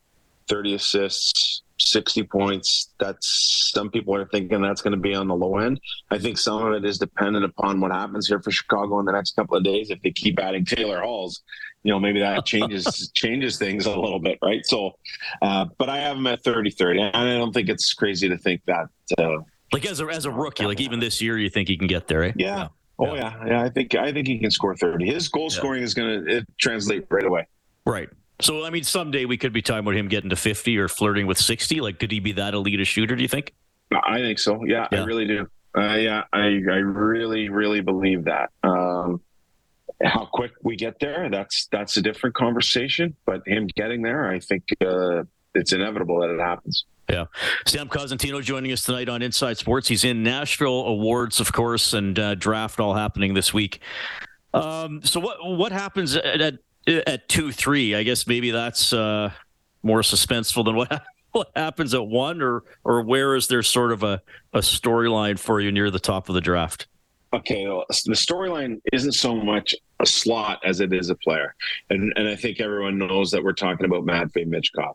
30 0.48 0.74
assists, 0.74 1.62
60 1.78 2.22
points. 2.24 2.90
That's 2.98 3.70
some 3.72 3.90
people 3.90 4.14
are 4.14 4.26
thinking 4.26 4.62
that's 4.62 4.82
going 4.82 4.92
to 4.92 5.00
be 5.00 5.14
on 5.14 5.28
the 5.28 5.34
low 5.34 5.58
end. 5.58 5.80
I 6.10 6.18
think 6.18 6.38
some 6.38 6.64
of 6.64 6.72
it 6.72 6.84
is 6.84 6.98
dependent 6.98 7.44
upon 7.44 7.80
what 7.80 7.92
happens 7.92 8.28
here 8.28 8.40
for 8.40 8.50
Chicago 8.50 8.98
in 9.00 9.06
the 9.06 9.12
next 9.12 9.36
couple 9.36 9.56
of 9.56 9.64
days. 9.64 9.90
If 9.90 10.00
they 10.02 10.10
keep 10.10 10.38
adding 10.38 10.64
Taylor 10.64 11.02
Halls, 11.02 11.42
you 11.82 11.92
know, 11.92 11.98
maybe 11.98 12.20
that 12.20 12.46
changes 12.46 13.10
changes 13.14 13.58
things 13.58 13.86
a 13.86 13.90
little 13.90 14.20
bit, 14.20 14.38
right? 14.42 14.64
So, 14.64 14.92
uh, 15.42 15.66
but 15.78 15.88
I 15.88 15.98
have 15.98 16.16
him 16.16 16.26
at 16.26 16.42
30 16.42 16.70
30. 16.70 17.00
And 17.00 17.16
I 17.16 17.36
don't 17.36 17.52
think 17.52 17.68
it's 17.68 17.92
crazy 17.92 18.28
to 18.28 18.38
think 18.38 18.62
that. 18.66 18.86
Uh, 19.18 19.38
like 19.72 19.86
as 19.86 20.00
a, 20.00 20.06
as 20.06 20.26
a 20.26 20.30
rookie, 20.30 20.66
like 20.66 20.80
even 20.80 21.00
this 21.00 21.20
year, 21.20 21.38
you 21.38 21.48
think 21.48 21.68
he 21.68 21.76
can 21.76 21.86
get 21.86 22.06
there, 22.06 22.20
right? 22.20 22.34
Yeah. 22.36 22.68
Oh 22.98 23.14
yeah. 23.14 23.34
yeah, 23.44 23.46
yeah. 23.46 23.62
I 23.62 23.68
think 23.68 23.94
I 23.94 24.12
think 24.12 24.26
he 24.26 24.38
can 24.38 24.50
score 24.50 24.76
thirty. 24.76 25.06
His 25.06 25.28
goal 25.28 25.50
scoring 25.50 25.82
is 25.82 25.94
going 25.94 26.24
to 26.26 26.46
translate 26.58 27.06
right 27.10 27.24
away. 27.24 27.46
Right. 27.86 28.08
So 28.40 28.64
I 28.64 28.70
mean, 28.70 28.84
someday 28.84 29.24
we 29.24 29.36
could 29.36 29.52
be 29.52 29.62
talking 29.62 29.80
about 29.80 29.96
him 29.96 30.08
getting 30.08 30.30
to 30.30 30.36
fifty 30.36 30.78
or 30.78 30.88
flirting 30.88 31.26
with 31.26 31.38
sixty. 31.38 31.80
Like, 31.80 31.98
could 31.98 32.12
he 32.12 32.20
be 32.20 32.32
that 32.32 32.54
elite 32.54 32.80
a 32.80 32.84
shooter? 32.84 33.16
Do 33.16 33.22
you 33.22 33.28
think? 33.28 33.54
I 33.92 34.18
think 34.18 34.38
so. 34.38 34.64
Yeah, 34.64 34.88
I 34.90 35.04
really 35.04 35.26
do. 35.26 35.46
Uh, 35.76 35.94
yeah, 35.94 36.24
I 36.32 36.38
I 36.40 36.80
really 36.82 37.48
really 37.48 37.80
believe 37.80 38.24
that. 38.24 38.50
Um, 38.62 39.20
how 40.04 40.28
quick 40.32 40.52
we 40.62 40.76
get 40.76 40.98
there, 41.00 41.28
that's 41.30 41.68
that's 41.70 41.96
a 41.96 42.02
different 42.02 42.34
conversation. 42.34 43.16
But 43.24 43.42
him 43.46 43.68
getting 43.76 44.02
there, 44.02 44.28
I 44.28 44.40
think 44.40 44.64
uh, 44.84 45.24
it's 45.54 45.72
inevitable 45.72 46.20
that 46.20 46.30
it 46.30 46.40
happens. 46.40 46.84
Yeah. 47.08 47.26
Sam 47.66 47.88
Cosentino 47.88 48.42
joining 48.42 48.72
us 48.72 48.84
tonight 48.84 49.08
on 49.08 49.22
Inside 49.22 49.58
Sports. 49.58 49.88
He's 49.88 50.04
in 50.04 50.22
Nashville 50.22 50.86
Awards, 50.86 51.40
of 51.40 51.52
course, 51.52 51.92
and 51.92 52.18
uh, 52.18 52.34
draft 52.36 52.80
all 52.80 52.94
happening 52.94 53.34
this 53.34 53.52
week. 53.52 53.80
Um, 54.54 55.02
so 55.02 55.20
what 55.20 55.38
what 55.44 55.72
happens 55.72 56.14
at 56.14 56.58
at, 56.86 57.28
two 57.28 57.52
three? 57.52 57.94
I 57.94 58.02
guess 58.02 58.26
maybe 58.26 58.50
that's 58.50 58.92
uh, 58.92 59.30
more 59.82 60.00
suspenseful 60.00 60.64
than 60.64 60.76
what 60.76 61.02
what 61.32 61.50
happens 61.56 61.94
at 61.94 62.06
one, 62.06 62.40
or 62.40 62.64
or 62.84 63.02
where 63.02 63.34
is 63.34 63.48
there 63.48 63.62
sort 63.62 63.92
of 63.92 64.02
a, 64.02 64.22
a 64.52 64.58
storyline 64.58 65.38
for 65.38 65.60
you 65.60 65.72
near 65.72 65.90
the 65.90 66.00
top 66.00 66.28
of 66.28 66.34
the 66.34 66.40
draft? 66.40 66.86
Okay, 67.34 67.64
the 67.64 68.14
storyline 68.14 68.80
isn't 68.92 69.12
so 69.12 69.34
much 69.34 69.74
a 70.00 70.06
slot 70.06 70.60
as 70.64 70.80
it 70.80 70.92
is 70.92 71.10
a 71.10 71.14
player. 71.14 71.54
And 71.90 72.12
and 72.16 72.28
I 72.28 72.36
think 72.36 72.60
everyone 72.60 72.98
knows 72.98 73.30
that 73.30 73.42
we're 73.42 73.52
talking 73.52 73.86
about 73.86 74.04
Matvey 74.04 74.44
Michkov. 74.44 74.94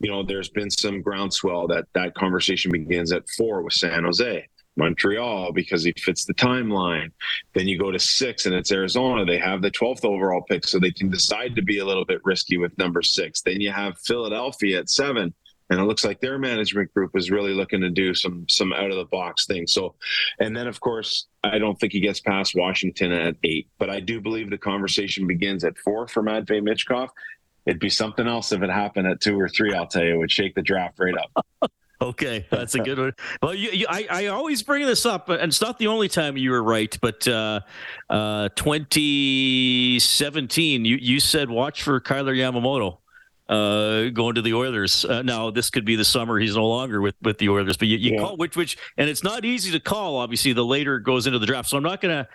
You 0.00 0.10
know, 0.10 0.22
there's 0.22 0.50
been 0.50 0.70
some 0.70 1.00
groundswell 1.00 1.66
that 1.68 1.86
that 1.94 2.14
conversation 2.14 2.72
begins 2.72 3.12
at 3.12 3.28
four 3.36 3.62
with 3.62 3.74
San 3.74 4.04
Jose. 4.04 4.46
Montreal 4.76 5.52
because 5.52 5.82
he 5.82 5.92
fits 5.98 6.24
the 6.24 6.34
timeline. 6.34 7.10
Then 7.52 7.66
you 7.66 7.76
go 7.76 7.90
to 7.90 7.98
six 7.98 8.46
and 8.46 8.54
it's 8.54 8.70
Arizona. 8.70 9.24
They 9.24 9.38
have 9.38 9.60
the 9.60 9.72
12th 9.72 10.04
overall 10.04 10.42
pick, 10.48 10.64
so 10.64 10.78
they 10.78 10.92
can 10.92 11.10
decide 11.10 11.56
to 11.56 11.62
be 11.62 11.78
a 11.80 11.84
little 11.84 12.04
bit 12.04 12.20
risky 12.24 12.58
with 12.58 12.78
number 12.78 13.02
six. 13.02 13.42
Then 13.42 13.60
you 13.60 13.72
have 13.72 13.98
Philadelphia 13.98 14.78
at 14.78 14.88
seven 14.88 15.34
and 15.70 15.80
it 15.80 15.84
looks 15.84 16.04
like 16.04 16.20
their 16.20 16.38
management 16.38 16.92
group 16.94 17.16
is 17.16 17.30
really 17.30 17.52
looking 17.52 17.80
to 17.80 17.90
do 17.90 18.14
some 18.14 18.46
some 18.48 18.72
out 18.72 18.90
of 18.90 18.96
the 18.96 19.04
box 19.04 19.46
things. 19.46 19.72
So, 19.72 19.94
and 20.40 20.56
then 20.56 20.66
of 20.66 20.80
course, 20.80 21.26
I 21.44 21.58
don't 21.58 21.78
think 21.78 21.92
he 21.92 22.00
gets 22.00 22.20
past 22.20 22.54
Washington 22.54 23.12
at 23.12 23.36
eight, 23.44 23.68
but 23.78 23.90
I 23.90 24.00
do 24.00 24.20
believe 24.20 24.50
the 24.50 24.58
conversation 24.58 25.26
begins 25.26 25.64
at 25.64 25.76
four 25.78 26.08
for 26.08 26.22
Matvey 26.22 26.60
Michkov. 26.60 27.08
It'd 27.66 27.80
be 27.80 27.90
something 27.90 28.26
else 28.26 28.52
if 28.52 28.62
it 28.62 28.70
happened 28.70 29.08
at 29.08 29.20
two 29.20 29.38
or 29.38 29.48
three. 29.48 29.74
I'll 29.74 29.86
tell 29.86 30.02
you, 30.02 30.14
it 30.14 30.18
would 30.18 30.32
shake 30.32 30.54
the 30.54 30.62
draft 30.62 30.98
right 30.98 31.14
up. 31.16 31.46
Okay, 32.00 32.46
that's 32.48 32.76
a 32.76 32.78
good 32.78 32.96
one. 32.96 33.12
Well, 33.42 33.54
you, 33.54 33.70
you, 33.70 33.84
I, 33.88 34.06
I 34.08 34.26
always 34.26 34.62
bring 34.62 34.86
this 34.86 35.04
up, 35.04 35.30
and 35.30 35.42
it's 35.42 35.60
not 35.60 35.80
the 35.80 35.88
only 35.88 36.08
time 36.08 36.36
you 36.36 36.52
were 36.52 36.62
right. 36.62 36.96
But 37.00 37.26
uh, 37.26 37.58
uh, 38.08 38.50
2017, 38.54 40.84
you 40.84 40.96
you 40.96 41.18
said 41.18 41.50
watch 41.50 41.82
for 41.82 41.98
Kailer 41.98 42.36
Yamamoto 42.36 42.98
uh, 43.48 44.08
going 44.10 44.34
to 44.34 44.42
the 44.42 44.54
Oilers. 44.54 45.04
Uh, 45.04 45.22
now 45.22 45.50
this 45.50 45.70
could 45.70 45.84
be 45.84 45.96
the 45.96 46.04
summer 46.04 46.38
he's 46.38 46.56
no 46.56 46.66
longer 46.66 47.00
with 47.00 47.14
with 47.22 47.38
the 47.38 47.48
Oilers, 47.48 47.76
but 47.76 47.88
you, 47.88 47.96
you 47.98 48.12
yeah. 48.12 48.20
call 48.20 48.36
which 48.36 48.56
which 48.56 48.76
and 48.96 49.08
it's 49.08 49.22
not 49.22 49.44
easy 49.44 49.70
to 49.72 49.80
call. 49.80 50.16
Obviously, 50.16 50.52
the 50.52 50.64
later 50.64 50.96
it 50.96 51.02
goes 51.02 51.26
into 51.26 51.38
the 51.38 51.46
draft, 51.46 51.68
so 51.68 51.76
I'm 51.76 51.82
not 51.82 52.00
going 52.00 52.24
to 52.24 52.28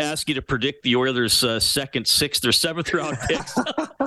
ask 0.00 0.28
you 0.28 0.34
to 0.34 0.42
predict 0.42 0.82
the 0.82 0.96
Oilers' 0.96 1.42
uh, 1.42 1.58
second, 1.58 2.06
sixth, 2.06 2.44
or 2.44 2.52
seventh 2.52 2.92
round 2.92 3.18
picks. 3.28 3.58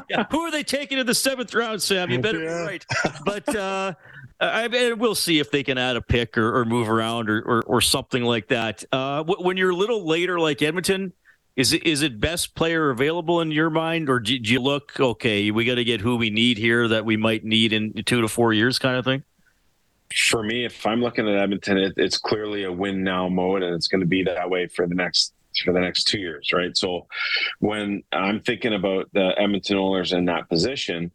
yeah. 0.09 0.25
Who 0.31 0.41
are 0.41 0.51
they 0.51 0.63
taking 0.63 0.97
in 0.97 1.05
the 1.05 1.15
seventh 1.15 1.53
round, 1.53 1.81
Sam? 1.81 2.09
You 2.09 2.19
better 2.19 2.43
yeah. 2.43 2.57
be 2.57 2.63
right. 2.63 2.85
But 3.25 3.55
uh, 3.55 3.93
I 4.39 4.67
mean, 4.67 4.97
we'll 4.97 5.15
see 5.15 5.39
if 5.39 5.51
they 5.51 5.63
can 5.63 5.77
add 5.77 5.95
a 5.95 6.01
pick 6.01 6.37
or, 6.37 6.59
or 6.59 6.65
move 6.65 6.89
around 6.89 7.29
or, 7.29 7.41
or, 7.41 7.63
or 7.63 7.81
something 7.81 8.23
like 8.23 8.47
that. 8.47 8.83
Uh, 8.91 9.23
when 9.23 9.57
you're 9.57 9.71
a 9.71 9.75
little 9.75 10.07
later, 10.07 10.39
like 10.39 10.61
Edmonton, 10.61 11.13
is 11.55 11.73
it 11.73 11.85
is 11.85 12.01
it 12.01 12.19
best 12.19 12.55
player 12.55 12.89
available 12.89 13.41
in 13.41 13.51
your 13.51 13.69
mind, 13.69 14.09
or 14.09 14.19
do, 14.19 14.37
do 14.39 14.51
you 14.51 14.61
look 14.61 14.99
okay? 14.99 15.51
We 15.51 15.65
got 15.65 15.75
to 15.75 15.83
get 15.83 16.01
who 16.01 16.15
we 16.15 16.29
need 16.29 16.57
here 16.57 16.87
that 16.87 17.05
we 17.05 17.17
might 17.17 17.43
need 17.43 17.73
in 17.73 17.93
two 18.05 18.21
to 18.21 18.27
four 18.27 18.53
years, 18.53 18.79
kind 18.79 18.97
of 18.97 19.05
thing. 19.05 19.23
For 20.29 20.43
me, 20.43 20.65
if 20.65 20.85
I'm 20.85 21.01
looking 21.01 21.27
at 21.27 21.35
Edmonton, 21.35 21.77
it, 21.77 21.93
it's 21.97 22.17
clearly 22.17 22.63
a 22.63 22.71
win 22.71 23.03
now 23.03 23.29
mode, 23.29 23.63
and 23.63 23.75
it's 23.75 23.87
going 23.87 24.01
to 24.01 24.07
be 24.07 24.23
that 24.23 24.49
way 24.49 24.67
for 24.67 24.87
the 24.87 24.95
next 24.95 25.33
for 25.65 25.73
the 25.73 25.81
next 25.81 26.05
two 26.05 26.19
years, 26.19 26.51
right? 26.53 26.75
So, 26.77 27.07
when 27.59 28.03
I'm 28.13 28.39
thinking 28.39 28.73
about 28.73 29.09
the 29.13 29.33
Edmonton 29.37 29.77
Oilers 29.77 30.13
in 30.13 30.25
that 30.25 30.47
position, 30.47 31.11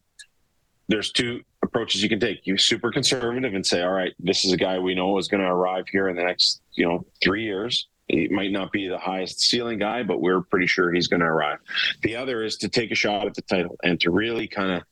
there's 0.88 1.12
two 1.12 1.40
approaches 1.62 2.02
you 2.02 2.10
can 2.10 2.20
take. 2.20 2.46
You 2.46 2.58
super 2.58 2.92
conservative 2.92 3.54
and 3.54 3.66
say, 3.66 3.82
all 3.82 3.92
right, 3.92 4.12
this 4.18 4.44
is 4.44 4.52
a 4.52 4.58
guy 4.58 4.78
we 4.78 4.94
know 4.94 5.16
is 5.16 5.28
going 5.28 5.42
to 5.42 5.48
arrive 5.48 5.86
here 5.90 6.08
in 6.08 6.16
the 6.16 6.22
next, 6.22 6.60
you 6.74 6.86
know, 6.86 7.06
three 7.22 7.42
years 7.42 7.88
he 8.08 8.28
might 8.28 8.52
not 8.52 8.72
be 8.72 8.88
the 8.88 8.98
highest 8.98 9.40
ceiling 9.40 9.78
guy, 9.78 10.02
but 10.02 10.20
we're 10.20 10.42
pretty 10.42 10.66
sure 10.66 10.92
he's 10.92 11.08
going 11.08 11.20
to 11.20 11.26
arrive. 11.26 11.58
The 12.02 12.16
other 12.16 12.44
is 12.44 12.56
to 12.58 12.68
take 12.68 12.90
a 12.90 12.94
shot 12.94 13.26
at 13.26 13.34
the 13.34 13.42
title 13.42 13.76
and 13.82 13.98
to 14.00 14.10
really 14.10 14.46
kind 14.46 14.70
of 14.70 14.82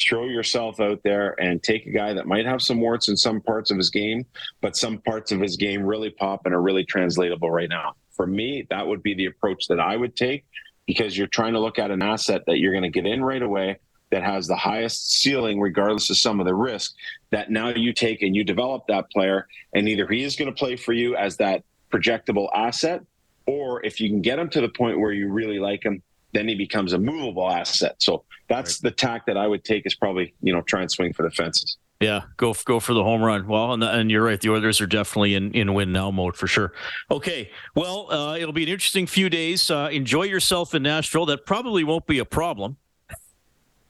throw 0.00 0.24
yourself 0.24 0.80
out 0.80 1.00
there 1.04 1.38
and 1.40 1.62
take 1.62 1.86
a 1.86 1.90
guy 1.90 2.12
that 2.14 2.26
might 2.26 2.46
have 2.46 2.62
some 2.62 2.80
warts 2.80 3.08
in 3.08 3.16
some 3.16 3.40
parts 3.40 3.70
of 3.70 3.76
his 3.76 3.90
game, 3.90 4.24
but 4.60 4.76
some 4.76 4.98
parts 4.98 5.32
of 5.32 5.40
his 5.40 5.56
game 5.56 5.82
really 5.82 6.10
pop 6.10 6.46
and 6.46 6.54
are 6.54 6.62
really 6.62 6.84
translatable 6.84 7.50
right 7.50 7.68
now. 7.68 7.94
For 8.12 8.26
me, 8.26 8.66
that 8.70 8.86
would 8.86 9.02
be 9.02 9.14
the 9.14 9.26
approach 9.26 9.68
that 9.68 9.78
I 9.78 9.96
would 9.96 10.16
take 10.16 10.44
because 10.86 11.16
you're 11.16 11.28
trying 11.28 11.52
to 11.52 11.60
look 11.60 11.78
at 11.78 11.90
an 11.90 12.02
asset 12.02 12.42
that 12.46 12.58
you're 12.58 12.72
going 12.72 12.82
to 12.82 12.90
get 12.90 13.06
in 13.06 13.22
right 13.22 13.42
away 13.42 13.78
that 14.10 14.22
has 14.22 14.46
the 14.46 14.56
highest 14.56 15.20
ceiling, 15.20 15.60
regardless 15.60 16.10
of 16.10 16.18
some 16.18 16.38
of 16.38 16.46
the 16.46 16.54
risk, 16.54 16.94
that 17.30 17.50
now 17.50 17.70
you 17.70 17.92
take 17.92 18.22
and 18.22 18.36
you 18.36 18.44
develop 18.44 18.86
that 18.86 19.10
player. 19.10 19.46
And 19.74 19.88
either 19.88 20.06
he 20.06 20.22
is 20.22 20.36
going 20.36 20.52
to 20.52 20.58
play 20.58 20.76
for 20.76 20.92
you 20.92 21.16
as 21.16 21.38
that 21.38 21.64
projectable 21.92 22.48
asset, 22.54 23.02
or 23.46 23.84
if 23.84 24.00
you 24.00 24.08
can 24.08 24.20
get 24.20 24.38
him 24.38 24.48
to 24.50 24.60
the 24.60 24.68
point 24.68 24.98
where 24.98 25.12
you 25.12 25.28
really 25.28 25.58
like 25.58 25.84
him, 25.84 26.02
then 26.32 26.48
he 26.48 26.54
becomes 26.54 26.92
a 26.92 26.98
movable 26.98 27.50
asset. 27.50 27.96
So 27.98 28.24
that's 28.48 28.82
right. 28.82 28.90
the 28.90 28.96
tack 28.96 29.26
that 29.26 29.36
I 29.36 29.46
would 29.46 29.64
take 29.64 29.86
is 29.86 29.94
probably 29.94 30.34
you 30.42 30.52
know 30.52 30.62
try 30.62 30.80
and 30.80 30.90
swing 30.90 31.12
for 31.12 31.22
the 31.22 31.30
fences. 31.30 31.76
Yeah, 32.00 32.22
go 32.36 32.54
go 32.64 32.80
for 32.80 32.94
the 32.94 33.04
home 33.04 33.22
run. 33.22 33.46
Well, 33.46 33.72
and, 33.72 33.82
the, 33.82 33.90
and 33.90 34.10
you're 34.10 34.24
right. 34.24 34.40
The 34.40 34.50
Oilers 34.50 34.80
are 34.80 34.86
definitely 34.86 35.34
in, 35.34 35.52
in 35.52 35.72
win 35.72 35.92
now 35.92 36.10
mode 36.10 36.36
for 36.36 36.48
sure. 36.48 36.72
Okay, 37.10 37.50
well, 37.76 38.10
uh, 38.10 38.36
it'll 38.36 38.52
be 38.52 38.64
an 38.64 38.68
interesting 38.68 39.06
few 39.06 39.30
days. 39.30 39.70
Uh, 39.70 39.88
enjoy 39.92 40.24
yourself 40.24 40.74
in 40.74 40.82
Nashville. 40.82 41.26
That 41.26 41.46
probably 41.46 41.84
won't 41.84 42.06
be 42.06 42.18
a 42.18 42.24
problem. 42.24 42.76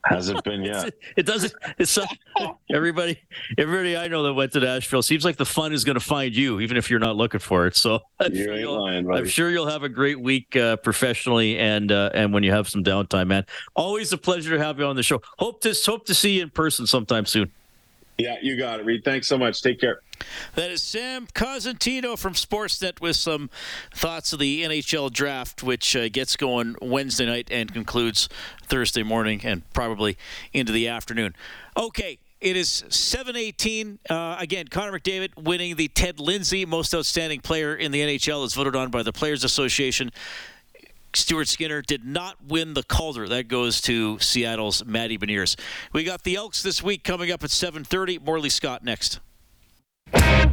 Hasn't 0.05 0.43
been 0.43 0.63
yet. 0.65 0.95
it 1.17 1.27
doesn't. 1.27 1.53
It's 1.79 1.97
uh, 1.97 2.07
everybody. 2.73 3.21
Everybody 3.57 3.97
I 3.97 4.09
know 4.09 4.25
that 4.25 4.35
went 4.35 4.53
to 4.53 4.61
Nashville 4.61 5.03
seems 5.03 5.25
like 5.25 5.37
the 5.37 5.47
fun 5.47 5.73
is 5.73 5.85
going 5.85 5.95
to 5.95 6.01
find 6.01 6.35
you, 6.35 6.61
even 6.61 6.77
if 6.77 6.91
you're 6.91 6.99
not 6.99 7.17
looking 7.17 7.41
for 7.41 7.67
it. 7.67 7.77
So 7.77 8.01
I'm, 8.19 8.35
sure 8.35 8.57
you'll, 8.57 8.83
lying, 8.83 9.11
I'm 9.11 9.29
sure 9.29 9.51
you'll 9.51 9.69
have 9.69 9.85
a 9.85 9.89
great 9.89 10.21
week 10.21 10.57
uh, 10.57 10.77
professionally 10.77 11.59
and 11.59 11.93
uh, 11.93 12.11
and 12.15 12.33
when 12.33 12.43
you 12.43 12.51
have 12.53 12.69
some 12.69 12.83
downtime, 12.83 13.29
man. 13.29 13.47
Always 13.75 14.13
a 14.13 14.19
pleasure 14.19 14.57
to 14.57 14.63
have 14.63 14.79
you 14.79 14.87
on 14.87 14.97
the 14.97 15.03
show. 15.03 15.23
Hope 15.39 15.61
to 15.63 15.75
hope 15.87 16.07
to 16.07 16.15
see 16.15 16.37
you 16.37 16.43
in 16.43 16.51
person 16.51 16.87
sometime 16.87 17.25
soon. 17.25 17.51
Yeah, 18.19 18.37
you 18.43 18.57
got 18.57 18.81
it, 18.81 18.87
Reed. 18.87 19.05
Thanks 19.05 19.29
so 19.29 19.39
much. 19.39 19.63
Take 19.63 19.81
care. 19.81 20.01
That 20.55 20.71
is 20.71 20.83
Sam 20.83 21.27
Cosentino 21.35 22.19
from 22.19 22.35
Sportsnet 22.35 23.01
with 23.01 23.17
some 23.17 23.51
thoughts 23.95 24.33
of 24.33 24.39
the 24.39 24.63
NHL 24.63 25.13
draft, 25.13 25.63
which 25.63 25.97
uh, 25.97 26.09
gets 26.09 26.37
going 26.37 26.77
Wednesday 26.81 27.27
night 27.27 27.49
and 27.51 27.73
concludes 27.73 28.29
Thursday 28.65 29.03
morning 29.03 29.41
and 29.45 29.63
probably 29.73 30.17
into 30.53 30.73
the 30.73 30.89
afternoon. 30.89 31.35
Okay. 31.77 32.19
It 32.41 32.57
is 32.57 32.83
7-18. 32.89 33.99
Uh, 34.11 34.37
again, 34.37 34.67
Connor 34.67 34.99
McDavid 34.99 35.41
winning 35.41 35.77
the 35.77 35.87
Ted 35.87 36.19
Lindsay 36.19 36.65
Most 36.67 36.93
Outstanding 36.93 37.41
Player 37.41 37.73
in 37.77 37.93
the 37.93 38.01
NHL 38.01 38.45
as 38.45 38.55
voted 38.55 38.75
on 38.75 38.91
by 38.91 39.05
the 39.05 39.13
Players 39.13 39.45
Association. 39.45 40.11
Stuart 41.15 41.49
Skinner 41.49 41.83
did 41.83 42.05
not 42.05 42.37
win 42.47 42.75
the 42.75 42.83
Calder. 42.83 43.29
That 43.29 43.49
goes 43.49 43.81
to 43.83 44.19
Seattle's 44.19 44.85
Matty 44.85 45.19
Beniers. 45.19 45.59
We 45.93 46.05
got 46.05 46.25
the 46.25 46.37
Elks 46.37 46.63
this 46.63 46.83
week 46.83 47.05
coming 47.05 47.31
up 47.31 47.45
at 47.45 47.51
7:30. 47.51 48.19
Morley 48.19 48.49
Scott 48.49 48.83
next. 48.83 49.21
Bye. 50.11 50.53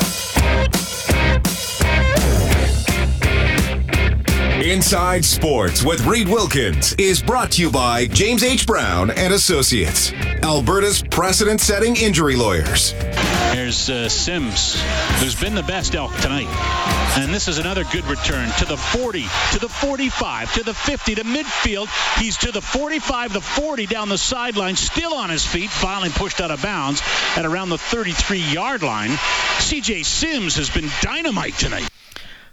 Inside 4.62 5.24
Sports 5.24 5.86
with 5.86 6.06
Reid 6.06 6.28
Wilkins 6.28 6.94
is 6.98 7.22
brought 7.22 7.50
to 7.52 7.62
you 7.62 7.72
by 7.72 8.08
James 8.08 8.44
H. 8.44 8.68
Brown 8.68 9.10
and 9.10 9.34
Associates, 9.34 10.12
Alberta's 10.44 11.02
precedent-setting 11.02 11.96
injury 11.96 12.36
lawyers. 12.36 12.92
There's 13.54 13.90
uh, 13.90 14.10
Sims, 14.10 14.76
who's 15.22 15.40
been 15.40 15.56
the 15.56 15.64
best 15.64 15.96
elk 15.96 16.14
tonight. 16.18 16.50
And 17.18 17.34
this 17.34 17.48
is 17.48 17.58
another 17.58 17.86
good 17.86 18.04
return 18.04 18.50
to 18.58 18.66
the 18.66 18.76
40, 18.76 19.22
to 19.54 19.60
the 19.60 19.70
45, 19.70 20.54
to 20.56 20.64
the 20.64 20.74
50, 20.74 21.16
to 21.16 21.24
midfield. 21.24 21.88
He's 22.20 22.36
to 22.40 22.52
the 22.52 22.62
45, 22.62 23.32
the 23.32 23.42
40 23.42 23.86
down 23.86 24.10
the 24.10 24.18
sideline, 24.18 24.76
still 24.76 25.14
on 25.14 25.30
his 25.30 25.46
feet, 25.46 25.70
finally 25.70 26.10
pushed 26.10 26.42
out 26.42 26.52
of 26.52 26.62
bounds 26.62 27.02
at 27.38 27.46
around 27.46 27.70
the 27.70 27.78
33 27.78 28.40
yard 28.40 28.84
line. 28.84 29.12
CJ 29.12 30.04
Sims 30.04 30.58
has 30.58 30.70
been 30.70 30.90
dynamite 31.02 31.54
tonight. 31.54 31.89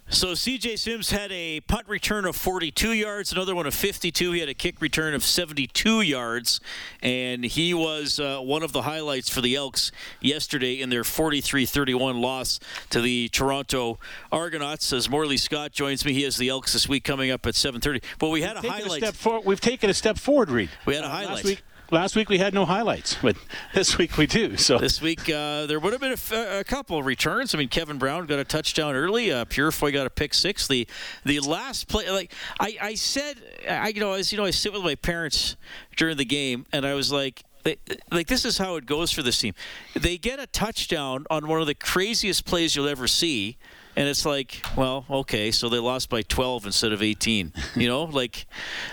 So 0.08 0.28
CJ 0.28 0.78
Sims 0.78 1.10
had 1.10 1.32
a 1.32 1.60
punt 1.62 1.88
return 1.88 2.26
of 2.26 2.36
42 2.36 2.92
yards, 2.92 3.32
another 3.32 3.56
one 3.56 3.66
of 3.66 3.74
52. 3.74 4.32
He 4.32 4.38
had 4.38 4.48
a 4.48 4.54
kick 4.54 4.80
return 4.80 5.14
of 5.14 5.24
72 5.24 6.00
yards, 6.00 6.60
and 7.02 7.44
he 7.44 7.74
was 7.74 8.20
uh, 8.20 8.38
one 8.38 8.62
of 8.62 8.70
the 8.70 8.82
highlights 8.82 9.28
for 9.28 9.40
the 9.40 9.56
Elks 9.56 9.90
yesterday 10.20 10.80
in 10.80 10.90
their 10.90 11.02
43-31 11.02 12.20
loss 12.20 12.60
to 12.90 13.00
the 13.00 13.28
Toronto 13.30 13.98
Argonauts. 14.30 14.92
As 14.92 15.10
Morley 15.10 15.36
Scott 15.36 15.72
joins 15.72 16.04
me, 16.04 16.12
he 16.12 16.22
has 16.22 16.36
the 16.36 16.50
Elks 16.50 16.72
this 16.74 16.88
week 16.88 17.02
coming 17.02 17.32
up 17.32 17.44
at 17.44 17.54
7:30. 17.54 18.00
But 18.20 18.28
we 18.28 18.42
had 18.42 18.54
we've 18.62 18.64
a 18.64 18.68
highlight. 18.68 19.02
A 19.02 19.12
for- 19.12 19.40
we've 19.40 19.60
taken 19.60 19.90
a 19.90 19.94
step 19.94 20.18
forward, 20.18 20.50
Reed. 20.50 20.70
We 20.86 20.94
had 20.94 21.02
a 21.02 21.08
uh, 21.08 21.10
highlight 21.10 21.62
last 21.90 22.16
week 22.16 22.28
we 22.28 22.38
had 22.38 22.54
no 22.54 22.64
highlights, 22.64 23.16
but 23.20 23.36
this 23.74 23.98
week 23.98 24.16
we 24.16 24.26
do. 24.26 24.56
So 24.56 24.78
this 24.78 25.00
week 25.00 25.28
uh, 25.28 25.66
there 25.66 25.78
would 25.78 25.92
have 25.92 26.00
been 26.00 26.10
a, 26.10 26.14
f- 26.14 26.32
a 26.32 26.64
couple 26.64 26.98
of 26.98 27.06
returns. 27.06 27.54
I 27.54 27.58
mean, 27.58 27.68
Kevin 27.68 27.98
Brown 27.98 28.26
got 28.26 28.38
a 28.38 28.44
touchdown 28.44 28.94
early. 28.94 29.32
Uh, 29.32 29.44
Purifoy 29.44 29.92
got 29.92 30.06
a 30.06 30.10
pick 30.10 30.34
six. 30.34 30.66
The 30.66 30.86
the 31.24 31.40
last 31.40 31.88
play, 31.88 32.10
like 32.10 32.32
I, 32.60 32.76
I 32.80 32.94
said, 32.94 33.36
I 33.68 33.88
you 33.88 34.00
know 34.00 34.12
as 34.12 34.32
you 34.32 34.38
know 34.38 34.44
I 34.44 34.50
sit 34.50 34.72
with 34.72 34.82
my 34.82 34.94
parents 34.94 35.56
during 35.96 36.16
the 36.16 36.24
game, 36.24 36.66
and 36.72 36.86
I 36.86 36.94
was 36.94 37.12
like. 37.12 37.42
They, 37.62 37.78
like 38.12 38.28
this 38.28 38.44
is 38.44 38.58
how 38.58 38.76
it 38.76 38.86
goes 38.86 39.10
for 39.10 39.22
this 39.22 39.40
team. 39.40 39.52
They 39.96 40.18
get 40.18 40.38
a 40.38 40.46
touchdown 40.46 41.26
on 41.28 41.48
one 41.48 41.60
of 41.60 41.66
the 41.66 41.74
craziest 41.74 42.44
plays 42.44 42.76
you'll 42.76 42.86
ever 42.86 43.08
see, 43.08 43.56
and 43.96 44.06
it's 44.08 44.26
like, 44.26 44.62
well, 44.76 45.06
okay, 45.10 45.50
so 45.50 45.70
they 45.70 45.78
lost 45.78 46.10
by 46.10 46.20
12 46.22 46.66
instead 46.66 46.92
of 46.92 47.02
18. 47.02 47.52
You 47.74 47.88
know, 47.88 48.04
like, 48.12 48.46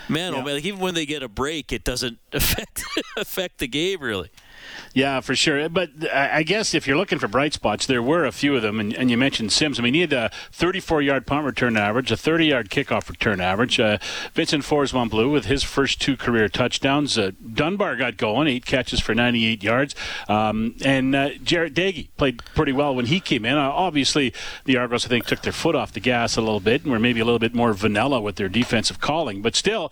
man, 0.08 0.32
oh 0.32 0.36
yeah. 0.36 0.42
oh 0.42 0.44
man, 0.44 0.54
like 0.54 0.64
even 0.64 0.80
when 0.80 0.94
they 0.94 1.06
get 1.06 1.22
a 1.22 1.28
break, 1.28 1.72
it 1.72 1.84
doesn't 1.84 2.18
affect 2.32 2.82
affect 3.16 3.58
the 3.58 3.68
game 3.68 4.00
really. 4.00 4.30
Yeah, 4.94 5.20
for 5.20 5.34
sure. 5.34 5.68
But 5.68 5.90
I 6.12 6.44
guess 6.44 6.74
if 6.74 6.86
you're 6.86 6.96
looking 6.96 7.18
for 7.18 7.26
bright 7.26 7.52
spots, 7.52 7.86
there 7.86 8.02
were 8.02 8.24
a 8.24 8.32
few 8.32 8.54
of 8.54 8.62
them, 8.62 8.78
and, 8.78 8.94
and 8.94 9.10
you 9.10 9.16
mentioned 9.16 9.52
Sims. 9.52 9.78
I 9.78 9.82
mean, 9.82 9.94
he 9.94 10.02
had 10.02 10.12
a 10.12 10.30
34-yard 10.52 11.26
punt 11.26 11.44
return 11.44 11.76
average, 11.76 12.12
a 12.12 12.16
30-yard 12.16 12.70
kickoff 12.70 13.08
return 13.08 13.40
average. 13.40 13.80
Uh, 13.80 13.98
Vincent 14.34 14.62
Forsman 14.62 15.10
Blue 15.10 15.30
with 15.30 15.46
his 15.46 15.64
first 15.64 16.00
two 16.00 16.16
career 16.16 16.48
touchdowns. 16.48 17.18
Uh, 17.18 17.32
Dunbar 17.52 17.96
got 17.96 18.16
going, 18.16 18.46
eight 18.46 18.66
catches 18.66 19.00
for 19.00 19.14
98 19.14 19.62
yards, 19.62 19.94
um, 20.28 20.76
and 20.84 21.14
uh, 21.14 21.30
Jarret 21.30 21.74
Doege 21.74 22.08
played 22.16 22.44
pretty 22.54 22.72
well 22.72 22.94
when 22.94 23.06
he 23.06 23.18
came 23.18 23.44
in. 23.44 23.56
Uh, 23.56 23.70
obviously, 23.70 24.32
the 24.64 24.76
Argos 24.76 25.04
I 25.06 25.08
think 25.08 25.26
took 25.26 25.42
their 25.42 25.52
foot 25.52 25.74
off 25.74 25.92
the 25.92 26.00
gas 26.00 26.36
a 26.36 26.40
little 26.40 26.60
bit 26.60 26.82
and 26.82 26.92
were 26.92 27.00
maybe 27.00 27.20
a 27.20 27.24
little 27.24 27.40
bit 27.40 27.54
more 27.54 27.72
vanilla 27.72 28.20
with 28.20 28.36
their 28.36 28.48
defensive 28.48 29.00
calling, 29.00 29.42
but 29.42 29.56
still, 29.56 29.90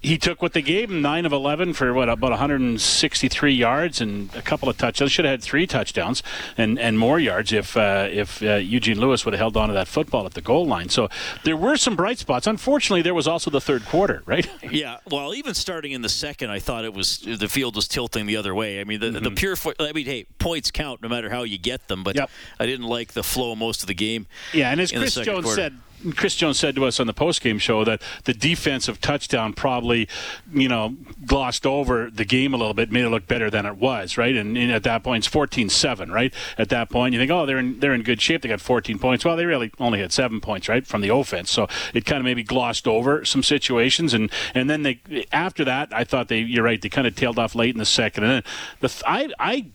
he 0.00 0.18
took 0.18 0.40
what 0.40 0.52
they 0.52 0.62
gave 0.62 0.90
him, 0.90 1.02
nine 1.02 1.26
of 1.26 1.32
11 1.32 1.74
for 1.74 1.92
what 1.92 2.08
about 2.08 2.30
163 2.30 3.52
yards 3.52 4.00
and 4.00 4.34
a 4.34 4.42
couple 4.42 4.68
of 4.68 4.78
touchdowns. 4.78 5.12
Should 5.12 5.24
have 5.24 5.32
had 5.32 5.42
three 5.42 5.66
touchdowns 5.66 6.22
and, 6.56 6.78
and 6.78 6.98
more 6.98 7.18
yards 7.18 7.52
if 7.52 7.76
uh, 7.76 8.08
if 8.10 8.42
uh, 8.42 8.54
Eugene 8.54 8.98
Lewis 8.98 9.24
would 9.24 9.34
have 9.34 9.38
held 9.38 9.56
on 9.56 9.68
to 9.68 9.74
that 9.74 9.88
football 9.88 10.26
at 10.26 10.34
the 10.34 10.40
goal 10.40 10.66
line. 10.66 10.88
So 10.88 11.08
there 11.44 11.56
were 11.56 11.76
some 11.76 11.96
bright 11.96 12.18
spots. 12.18 12.46
Unfortunately, 12.46 13.02
there 13.02 13.14
was 13.14 13.28
also 13.28 13.50
the 13.50 13.60
third 13.60 13.84
quarter, 13.86 14.22
right? 14.26 14.48
Yeah. 14.74 14.96
Well, 15.08 15.34
even 15.34 15.54
starting 15.54 15.92
in 15.92 16.02
the 16.02 16.08
second, 16.08 16.50
I 16.50 16.58
thought 16.58 16.84
it 16.84 16.94
was 16.94 17.18
the 17.18 17.48
field 17.48 17.76
was 17.76 17.86
tilting 17.86 18.26
the 18.26 18.36
other 18.36 18.54
way. 18.54 18.80
I 18.80 18.84
mean, 18.84 18.98
the, 18.98 19.10
mm-hmm. 19.10 19.22
the 19.22 19.30
pure. 19.30 19.56
I 19.78 19.92
mean, 19.92 20.06
hey, 20.06 20.24
points 20.38 20.72
count 20.72 21.00
no 21.00 21.08
matter 21.08 21.30
how 21.30 21.42
you 21.44 21.58
get 21.58 21.86
them. 21.86 22.02
But 22.02 22.16
yep. 22.16 22.30
I 22.58 22.66
didn't 22.66 22.86
like 22.86 23.12
the 23.12 23.22
flow 23.22 23.54
most 23.54 23.82
of 23.82 23.86
the 23.86 23.94
game. 23.94 24.26
Yeah, 24.52 24.70
and 24.70 24.80
as 24.80 24.90
Chris 24.90 25.14
Jones 25.14 25.44
quarter. 25.44 25.54
said 25.54 25.74
Chris 26.12 26.34
Jones 26.36 26.58
said 26.58 26.74
to 26.76 26.84
us 26.84 27.00
on 27.00 27.06
the 27.06 27.14
postgame 27.14 27.60
show 27.60 27.84
that 27.84 28.02
the 28.24 28.34
defensive 28.34 29.00
touchdown 29.00 29.52
probably, 29.52 30.08
you 30.52 30.68
know, 30.68 30.96
glossed 31.26 31.66
over 31.66 32.10
the 32.10 32.24
game 32.24 32.54
a 32.54 32.56
little 32.56 32.74
bit, 32.74 32.90
made 32.90 33.04
it 33.04 33.10
look 33.10 33.26
better 33.26 33.50
than 33.50 33.66
it 33.66 33.76
was, 33.76 34.18
right? 34.18 34.34
And, 34.34 34.56
and 34.56 34.70
at 34.70 34.82
that 34.84 35.02
point, 35.02 35.26
it's 35.26 35.34
14-7, 35.34 36.10
right? 36.10 36.32
At 36.58 36.68
that 36.70 36.90
point, 36.90 37.14
you 37.14 37.20
think, 37.20 37.30
oh, 37.30 37.46
they're 37.46 37.58
in 37.58 37.80
they're 37.80 37.94
in 37.94 38.02
good 38.02 38.20
shape. 38.20 38.42
They 38.42 38.48
got 38.48 38.60
14 38.60 38.98
points. 38.98 39.24
Well, 39.24 39.36
they 39.36 39.46
really 39.46 39.72
only 39.78 40.00
had 40.00 40.12
seven 40.12 40.40
points, 40.40 40.68
right, 40.68 40.86
from 40.86 41.00
the 41.00 41.08
offense. 41.08 41.50
So 41.50 41.68
it 41.92 42.04
kind 42.04 42.18
of 42.18 42.24
maybe 42.24 42.42
glossed 42.42 42.86
over 42.86 43.24
some 43.24 43.42
situations, 43.42 44.14
and 44.14 44.30
and 44.54 44.68
then 44.68 44.82
they 44.82 45.26
after 45.32 45.64
that, 45.64 45.92
I 45.92 46.04
thought 46.04 46.28
they, 46.28 46.40
you're 46.40 46.64
right, 46.64 46.80
they 46.80 46.88
kind 46.88 47.06
of 47.06 47.14
tailed 47.16 47.38
off 47.38 47.54
late 47.54 47.74
in 47.74 47.78
the 47.78 47.84
second, 47.84 48.24
and 48.24 48.32
then 48.32 48.42
the 48.80 49.02
I 49.06 49.28
I 49.38 49.66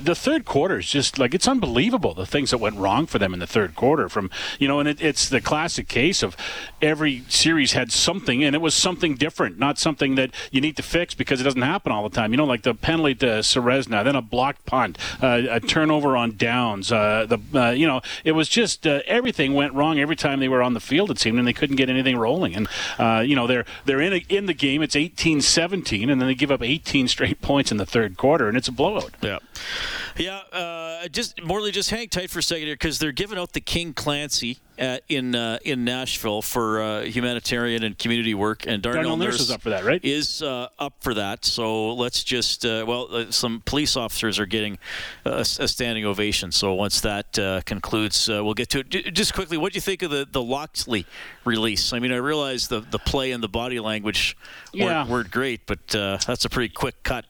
the 0.00 0.14
third 0.14 0.44
quarter 0.44 0.78
is 0.78 0.90
just 0.90 1.18
like 1.18 1.34
it's 1.34 1.48
unbelievable 1.48 2.14
the 2.14 2.26
things 2.26 2.50
that 2.50 2.58
went 2.58 2.76
wrong 2.76 3.06
for 3.06 3.18
them 3.18 3.32
in 3.32 3.40
the 3.40 3.46
third 3.46 3.74
quarter. 3.74 4.08
From 4.08 4.30
you 4.58 4.68
know, 4.68 4.80
and 4.80 4.88
it, 4.88 5.00
it's 5.00 5.28
the 5.28 5.40
classic 5.40 5.88
case 5.88 6.22
of 6.22 6.36
every 6.80 7.24
series 7.28 7.72
had 7.72 7.92
something, 7.92 8.42
and 8.42 8.54
it 8.54 8.60
was 8.60 8.74
something 8.74 9.14
different, 9.14 9.58
not 9.58 9.78
something 9.78 10.14
that 10.16 10.30
you 10.50 10.60
need 10.60 10.76
to 10.76 10.82
fix 10.82 11.14
because 11.14 11.40
it 11.40 11.44
doesn't 11.44 11.62
happen 11.62 11.92
all 11.92 12.08
the 12.08 12.14
time. 12.14 12.32
You 12.32 12.36
know, 12.36 12.44
like 12.44 12.62
the 12.62 12.74
penalty 12.74 13.14
to 13.16 13.26
Serezna, 13.40 14.04
then 14.04 14.16
a 14.16 14.22
blocked 14.22 14.66
punt, 14.66 14.98
uh, 15.22 15.42
a 15.48 15.60
turnover 15.60 16.16
on 16.16 16.36
downs. 16.36 16.92
Uh, 16.92 17.26
the 17.26 17.38
uh, 17.58 17.70
you 17.70 17.86
know, 17.86 18.00
it 18.24 18.32
was 18.32 18.48
just 18.48 18.86
uh, 18.86 19.00
everything 19.06 19.54
went 19.54 19.74
wrong 19.74 19.98
every 19.98 20.16
time 20.16 20.40
they 20.40 20.48
were 20.48 20.62
on 20.62 20.74
the 20.74 20.80
field. 20.80 21.10
It 21.10 21.18
seemed, 21.18 21.38
and 21.38 21.46
they 21.46 21.52
couldn't 21.52 21.76
get 21.76 21.88
anything 21.88 22.16
rolling. 22.16 22.54
And 22.54 22.68
uh, 22.98 23.20
you 23.20 23.36
know, 23.36 23.46
they're 23.46 23.64
they're 23.84 24.00
in 24.00 24.12
a, 24.12 24.24
in 24.28 24.46
the 24.46 24.54
game. 24.54 24.82
It's 24.82 24.94
18-17, 24.94 26.10
and 26.10 26.20
then 26.20 26.28
they 26.28 26.34
give 26.34 26.50
up 26.50 26.62
18 26.62 27.08
straight 27.18 27.40
points 27.40 27.70
in 27.70 27.76
the 27.76 27.86
third 27.86 28.16
quarter, 28.16 28.48
and 28.48 28.56
it's 28.56 28.68
a 28.68 28.72
blowout. 28.72 29.14
Yeah. 29.22 29.38
Yeah, 30.16 30.38
uh, 30.52 31.08
just 31.08 31.42
Morley, 31.42 31.70
just 31.70 31.90
hang 31.90 32.08
tight 32.08 32.30
for 32.30 32.40
a 32.40 32.42
second 32.42 32.66
here 32.66 32.74
because 32.74 32.98
they're 32.98 33.12
giving 33.12 33.38
out 33.38 33.52
the 33.52 33.60
King 33.60 33.92
Clancy 33.92 34.58
at, 34.78 35.02
in 35.08 35.34
uh, 35.34 35.58
in 35.64 35.84
Nashville 35.84 36.42
for 36.42 36.80
uh, 36.80 37.02
humanitarian 37.02 37.82
and 37.82 37.98
community 37.98 38.34
work, 38.34 38.66
and 38.66 38.82
Darnell, 38.82 39.02
Darnell 39.02 39.16
Nurse, 39.16 39.40
is 39.40 39.50
up 39.50 39.62
for 39.62 39.70
that, 39.70 39.84
right? 39.84 40.00
Is 40.04 40.42
uh, 40.42 40.68
up 40.78 40.94
for 41.00 41.14
that. 41.14 41.44
So 41.44 41.94
let's 41.94 42.24
just 42.24 42.64
uh, 42.64 42.84
well, 42.86 43.08
uh, 43.10 43.30
some 43.30 43.62
police 43.64 43.96
officers 43.96 44.38
are 44.38 44.46
getting 44.46 44.78
a, 45.24 45.40
a, 45.40 45.44
standing 45.44 46.04
ovation. 46.04 46.52
So 46.52 46.74
once 46.74 47.00
that 47.02 47.62
concludes, 47.66 48.28
we'll 48.28 48.54
get 48.54 48.70
to 48.70 48.80
it. 48.80 49.14
Just 49.14 49.34
quickly, 49.34 49.56
what 49.56 49.72
do 49.72 49.76
you 49.76 49.82
think 49.82 50.02
of 50.02 50.10
the 50.10 50.26
the 50.30 50.42
Locksley 50.42 51.06
release? 51.44 51.92
I 51.92 51.98
mean, 51.98 52.12
I 52.12 52.16
realize 52.16 52.68
the 52.68 52.80
the 52.80 52.98
play 52.98 53.32
and 53.32 53.42
the 53.42 53.48
body 53.48 53.80
language 53.80 54.36
weren't, 54.74 55.08
weren't 55.08 55.30
great, 55.30 55.66
but 55.66 55.86
that's 55.88 56.44
a 56.44 56.48
pretty 56.48 56.72
quick 56.72 57.02
cut. 57.02 57.24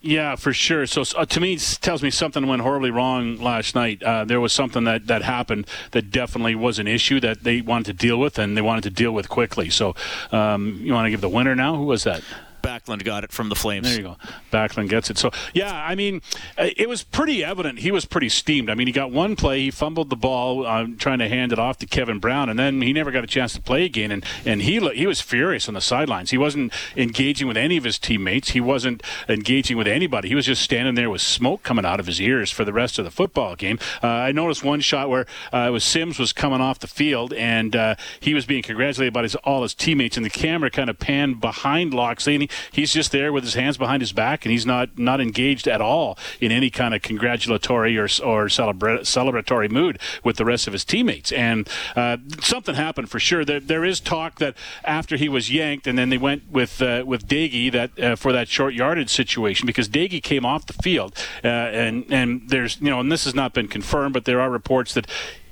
Yeah, 0.00 0.36
for 0.36 0.52
sure. 0.52 0.86
So 0.86 1.02
uh, 1.16 1.26
to 1.26 1.40
me, 1.40 1.54
it 1.54 1.78
tells 1.80 2.02
me 2.02 2.10
something 2.10 2.46
went 2.46 2.62
horribly 2.62 2.90
wrong 2.90 3.38
last 3.38 3.74
night. 3.74 4.02
Uh, 4.02 4.24
there 4.24 4.40
was 4.40 4.52
something 4.52 4.84
that, 4.84 5.06
that 5.08 5.22
happened 5.22 5.66
that 5.92 6.10
definitely 6.10 6.54
was 6.54 6.78
an 6.78 6.86
issue 6.86 7.18
that 7.20 7.42
they 7.42 7.60
wanted 7.60 7.86
to 7.86 7.92
deal 7.92 8.20
with, 8.20 8.38
and 8.38 8.56
they 8.56 8.62
wanted 8.62 8.84
to 8.84 8.90
deal 8.90 9.12
with 9.12 9.28
quickly. 9.28 9.68
So 9.68 9.94
um, 10.30 10.78
you 10.82 10.92
want 10.92 11.06
to 11.06 11.10
give 11.10 11.22
the 11.22 11.28
winner 11.28 11.56
now? 11.56 11.76
Who 11.76 11.84
was 11.84 12.04
that? 12.04 12.22
Backlund 12.66 13.04
got 13.04 13.22
it 13.22 13.30
from 13.30 13.48
the 13.48 13.54
Flames. 13.54 13.86
There 13.86 13.96
you 13.96 14.02
go. 14.02 14.16
Backlund 14.52 14.88
gets 14.88 15.08
it. 15.08 15.18
So, 15.18 15.30
yeah, 15.54 15.72
I 15.72 15.94
mean, 15.94 16.20
uh, 16.58 16.68
it 16.76 16.88
was 16.88 17.04
pretty 17.04 17.44
evident 17.44 17.78
he 17.78 17.92
was 17.92 18.04
pretty 18.04 18.28
steamed. 18.28 18.68
I 18.68 18.74
mean, 18.74 18.88
he 18.88 18.92
got 18.92 19.12
one 19.12 19.36
play, 19.36 19.60
he 19.60 19.70
fumbled 19.70 20.10
the 20.10 20.16
ball 20.16 20.66
uh, 20.66 20.86
trying 20.98 21.20
to 21.20 21.28
hand 21.28 21.52
it 21.52 21.60
off 21.60 21.78
to 21.78 21.86
Kevin 21.86 22.18
Brown, 22.18 22.48
and 22.48 22.58
then 22.58 22.82
he 22.82 22.92
never 22.92 23.12
got 23.12 23.22
a 23.22 23.28
chance 23.28 23.52
to 23.52 23.62
play 23.62 23.84
again. 23.84 24.10
And, 24.10 24.24
and 24.44 24.62
he, 24.62 24.80
he 24.94 25.06
was 25.06 25.20
furious 25.20 25.68
on 25.68 25.74
the 25.74 25.80
sidelines. 25.80 26.30
He 26.30 26.38
wasn't 26.38 26.72
engaging 26.96 27.46
with 27.46 27.56
any 27.56 27.76
of 27.76 27.84
his 27.84 28.00
teammates, 28.00 28.50
he 28.50 28.60
wasn't 28.60 29.00
engaging 29.28 29.76
with 29.76 29.86
anybody. 29.86 30.28
He 30.28 30.34
was 30.34 30.46
just 30.46 30.62
standing 30.62 30.96
there 30.96 31.08
with 31.08 31.20
smoke 31.20 31.62
coming 31.62 31.84
out 31.84 32.00
of 32.00 32.06
his 32.06 32.20
ears 32.20 32.50
for 32.50 32.64
the 32.64 32.72
rest 32.72 32.98
of 32.98 33.04
the 33.04 33.12
football 33.12 33.54
game. 33.54 33.78
Uh, 34.02 34.08
I 34.08 34.32
noticed 34.32 34.64
one 34.64 34.80
shot 34.80 35.08
where 35.08 35.26
uh, 35.52 35.66
it 35.68 35.70
was 35.70 35.84
Sims 35.84 36.18
was 36.18 36.32
coming 36.32 36.60
off 36.60 36.80
the 36.80 36.88
field, 36.88 37.32
and 37.34 37.76
uh, 37.76 37.94
he 38.18 38.34
was 38.34 38.44
being 38.44 38.64
congratulated 38.64 39.12
by 39.12 39.22
his, 39.22 39.36
all 39.36 39.62
his 39.62 39.72
teammates, 39.72 40.16
and 40.16 40.26
the 40.26 40.30
camera 40.30 40.68
kind 40.68 40.90
of 40.90 40.98
panned 40.98 41.40
behind 41.40 41.94
Locksley, 41.94 42.34
and 42.34 42.42
he, 42.42 42.50
he's 42.72 42.92
just 42.92 43.12
there 43.12 43.32
with 43.32 43.44
his 43.44 43.54
hands 43.54 43.76
behind 43.76 44.02
his 44.02 44.12
back, 44.12 44.44
and 44.44 44.52
he's 44.52 44.66
not 44.66 44.98
not 44.98 45.20
engaged 45.20 45.68
at 45.68 45.80
all 45.80 46.18
in 46.40 46.52
any 46.52 46.70
kind 46.70 46.94
of 46.94 47.02
congratulatory 47.02 47.96
or 47.98 48.04
or 48.04 48.46
celebra- 48.46 49.00
celebratory 49.00 49.70
mood 49.70 49.98
with 50.24 50.36
the 50.36 50.44
rest 50.44 50.66
of 50.66 50.72
his 50.72 50.84
teammates. 50.84 51.32
And 51.32 51.68
uh, 51.94 52.18
something 52.40 52.74
happened 52.74 53.10
for 53.10 53.18
sure. 53.20 53.44
There, 53.44 53.60
there 53.60 53.84
is 53.84 54.00
talk 54.00 54.38
that 54.38 54.56
after 54.84 55.16
he 55.16 55.28
was 55.28 55.50
yanked, 55.50 55.86
and 55.86 55.98
then 55.98 56.08
they 56.10 56.18
went 56.18 56.50
with 56.50 56.80
uh, 56.82 57.04
with 57.06 57.26
Doege 57.26 57.72
that 57.72 57.98
uh, 57.98 58.16
for 58.16 58.32
that 58.32 58.48
short 58.48 58.74
yardage 58.74 59.10
situation 59.10 59.66
because 59.66 59.88
Doege 59.88 60.22
came 60.22 60.44
off 60.44 60.66
the 60.66 60.72
field, 60.74 61.16
uh, 61.44 61.48
and 61.48 62.06
and 62.10 62.48
there's 62.48 62.80
you 62.80 62.90
know, 62.90 63.00
and 63.00 63.10
this 63.10 63.24
has 63.24 63.34
not 63.34 63.52
been 63.52 63.68
confirmed, 63.68 64.14
but 64.14 64.24
there 64.24 64.40
are 64.40 64.50
reports 64.50 64.94
that 64.94 65.06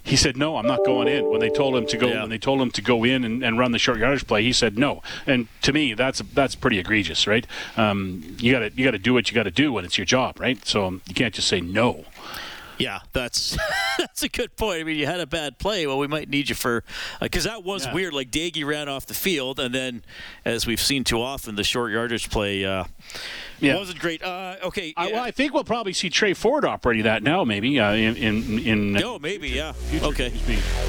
he 0.04 0.16
said 0.16 0.36
no 0.36 0.56
i'm 0.56 0.66
not 0.66 0.84
going 0.84 1.08
in. 1.08 1.28
When 1.28 1.40
they 1.40 1.50
told 1.50 1.74
him 1.74 1.86
to 1.86 1.96
go 1.96 2.08
yeah. 2.08 2.20
when 2.20 2.30
they 2.30 2.38
told 2.38 2.60
him 2.60 2.70
to 2.70 2.82
go 2.82 3.04
in 3.04 3.24
and, 3.24 3.42
and, 3.42 3.58
run 3.58 3.72
the 3.72 3.78
short 3.78 3.98
yardage 3.98 4.26
play 4.26 4.42
he 4.42 4.52
said 4.52 4.78
no. 4.78 5.02
And 5.26 5.48
to 5.62 5.72
me 5.72 5.94
that's 5.94 6.20
that's 6.34 6.54
pretty 6.54 6.78
egregious 6.78 7.26
right? 7.26 7.46
Um, 7.76 8.36
you 8.38 8.52
got 8.52 8.60
to 8.60 8.70
you 8.76 8.84
got 8.84 8.92
to 8.92 8.98
do 8.98 9.14
what 9.14 9.30
you 9.30 9.34
got 9.34 9.44
to 9.44 9.50
do 9.50 9.72
when 9.72 9.84
it's 9.84 9.98
your 9.98 10.04
job 10.04 10.38
right? 10.38 10.64
So 10.66 11.00
you 11.06 11.14
can't 11.14 11.34
just 11.34 11.48
say 11.48 11.60
no 11.60 12.04
yeah, 12.78 13.00
that's 13.12 13.56
that's 13.98 14.22
a 14.22 14.28
good 14.28 14.56
point. 14.56 14.80
I 14.80 14.84
mean, 14.84 14.96
you 14.96 15.06
had 15.06 15.20
a 15.20 15.26
bad 15.26 15.58
play. 15.58 15.86
Well, 15.86 15.98
we 15.98 16.06
might 16.06 16.28
need 16.28 16.48
you 16.48 16.54
for 16.54 16.84
because 17.20 17.46
uh, 17.46 17.50
that 17.50 17.64
was 17.64 17.86
yeah. 17.86 17.94
weird. 17.94 18.12
Like 18.12 18.30
Doege 18.30 18.64
ran 18.64 18.88
off 18.88 19.06
the 19.06 19.14
field, 19.14 19.60
and 19.60 19.74
then, 19.74 20.02
as 20.44 20.66
we've 20.66 20.80
seen 20.80 21.04
too 21.04 21.20
often, 21.20 21.56
the 21.56 21.64
short 21.64 21.92
yardage 21.92 22.30
play 22.30 22.64
uh, 22.64 22.84
yeah. 23.60 23.76
wasn't 23.76 23.98
great. 23.98 24.22
Uh, 24.22 24.56
okay. 24.64 24.92
Uh, 24.96 25.08
well, 25.12 25.24
I 25.24 25.30
think 25.30 25.54
we'll 25.54 25.64
probably 25.64 25.92
see 25.92 26.10
Tre 26.10 26.34
Ford 26.34 26.64
operating 26.64 27.04
that 27.04 27.22
now, 27.22 27.44
maybe 27.44 27.78
uh, 27.78 27.92
in 27.92 28.16
in 28.16 28.58
in. 28.58 29.02
Oh, 29.02 29.18
maybe 29.18 29.48
yeah. 29.48 29.72
Okay. 30.02 30.32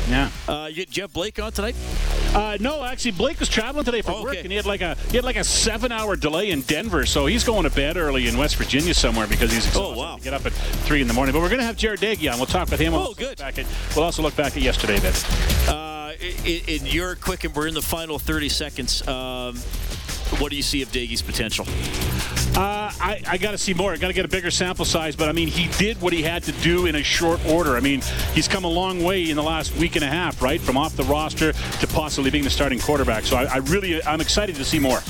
Yeah. 0.09 0.29
Uh, 0.47 0.69
you, 0.71 0.85
Jeff 0.85 1.13
Blake 1.13 1.39
on 1.39 1.51
tonight? 1.51 1.75
Uh, 2.33 2.57
no, 2.59 2.83
actually, 2.83 3.11
Blake 3.11 3.39
was 3.39 3.47
traveling 3.47 3.85
today 3.85 4.01
for 4.01 4.11
oh, 4.11 4.23
work, 4.23 4.35
and 4.35 4.47
he 4.47 4.55
had 4.55 4.65
like 4.65 4.81
a 4.81 4.95
he 5.09 5.15
had 5.15 5.23
like 5.23 5.37
a 5.37 5.43
seven-hour 5.43 6.17
delay 6.17 6.51
in 6.51 6.61
Denver, 6.61 7.05
so 7.05 7.25
he's 7.27 7.45
going 7.45 7.63
to 7.63 7.69
bed 7.69 7.95
early 7.95 8.27
in 8.27 8.37
West 8.37 8.57
Virginia 8.57 8.93
somewhere 8.93 9.25
because 9.25 9.53
he's 9.53 9.65
exhausted. 9.65 9.95
Oh 9.95 9.97
wow! 9.97 10.17
Get 10.17 10.33
up 10.33 10.45
at 10.45 10.51
three 10.51 11.01
in 11.01 11.07
the 11.07 11.13
morning, 11.13 11.31
but 11.31 11.41
we're 11.41 11.49
going 11.49 11.61
to 11.61 11.65
have 11.75 11.99
Jarret 11.99 12.17
Doege 12.17 12.31
on. 12.31 12.37
We'll 12.39 12.45
talk 12.45 12.69
with 12.69 12.79
him. 12.79 12.93
Oh, 12.93 12.99
we'll 12.99 13.13
good. 13.13 13.37
Back 13.37 13.59
at, 13.59 13.65
we'll 13.95 14.05
also 14.05 14.21
look 14.21 14.35
back 14.35 14.55
at 14.55 14.61
yesterday, 14.61 14.99
then. 14.99 15.13
Uh, 15.67 16.13
in, 16.45 16.61
in 16.67 16.85
your 16.85 17.15
quick, 17.15 17.43
and 17.43 17.55
we're 17.55 17.67
in 17.67 17.73
the 17.73 17.81
final 17.81 18.19
30 18.19 18.49
seconds. 18.49 19.07
Um, 19.07 19.57
what 20.39 20.49
do 20.49 20.55
you 20.55 20.63
see 20.63 20.81
of 20.81 20.89
Doege's 20.89 21.21
potential? 21.21 21.65
Uh, 22.57 22.89
I, 22.99 23.21
I 23.27 23.37
got 23.37 23.51
to 23.51 23.57
see 23.57 23.73
more. 23.73 23.91
I 23.91 23.97
got 23.97 24.07
to 24.07 24.13
get 24.13 24.25
a 24.25 24.29
bigger 24.29 24.49
sample 24.49 24.85
size, 24.85 25.15
but 25.15 25.27
I 25.29 25.33
mean, 25.33 25.49
he 25.49 25.67
did 25.77 26.01
what 26.01 26.13
he 26.13 26.23
had 26.23 26.43
to 26.43 26.51
do 26.53 26.85
in 26.85 26.95
a 26.95 27.03
short 27.03 27.45
order. 27.45 27.75
I 27.75 27.79
mean, 27.79 28.01
he's 28.33 28.47
come 28.47 28.63
a 28.63 28.69
long 28.69 29.03
way 29.03 29.29
in 29.29 29.35
the 29.35 29.43
last 29.43 29.75
week 29.75 29.95
and 29.95 30.03
a 30.03 30.09
half, 30.09 30.41
right? 30.41 30.61
From 30.61 30.77
off 30.77 30.95
the 30.95 31.03
roster 31.03 31.51
to 31.51 31.87
possibly 31.87 32.31
being 32.31 32.43
the 32.43 32.49
starting 32.49 32.79
quarterback. 32.79 33.25
So 33.25 33.35
I, 33.35 33.43
I 33.43 33.57
really, 33.57 34.03
I'm 34.03 34.21
excited 34.21 34.55
to 34.55 34.65
see 34.65 34.79
more. 34.79 35.01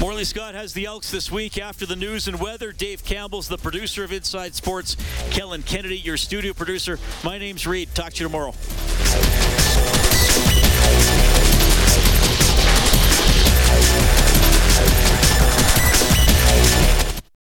Morley 0.00 0.24
Scott 0.24 0.54
has 0.54 0.72
the 0.74 0.86
Elks 0.86 1.10
this 1.10 1.30
week 1.30 1.56
after 1.56 1.86
the 1.86 1.96
news 1.96 2.28
and 2.28 2.38
weather. 2.40 2.72
Dave 2.72 3.04
Campbell's 3.04 3.48
the 3.48 3.56
producer 3.56 4.04
of 4.04 4.12
Inside 4.12 4.54
Sports. 4.54 4.96
Kellen 5.30 5.62
Kennedy, 5.62 5.98
your 5.98 6.16
studio 6.16 6.52
producer. 6.52 6.98
My 7.22 7.38
name's 7.38 7.66
Reed. 7.66 7.94
Talk 7.94 8.12
to 8.14 8.24
you 8.24 8.28
tomorrow. 8.28 8.52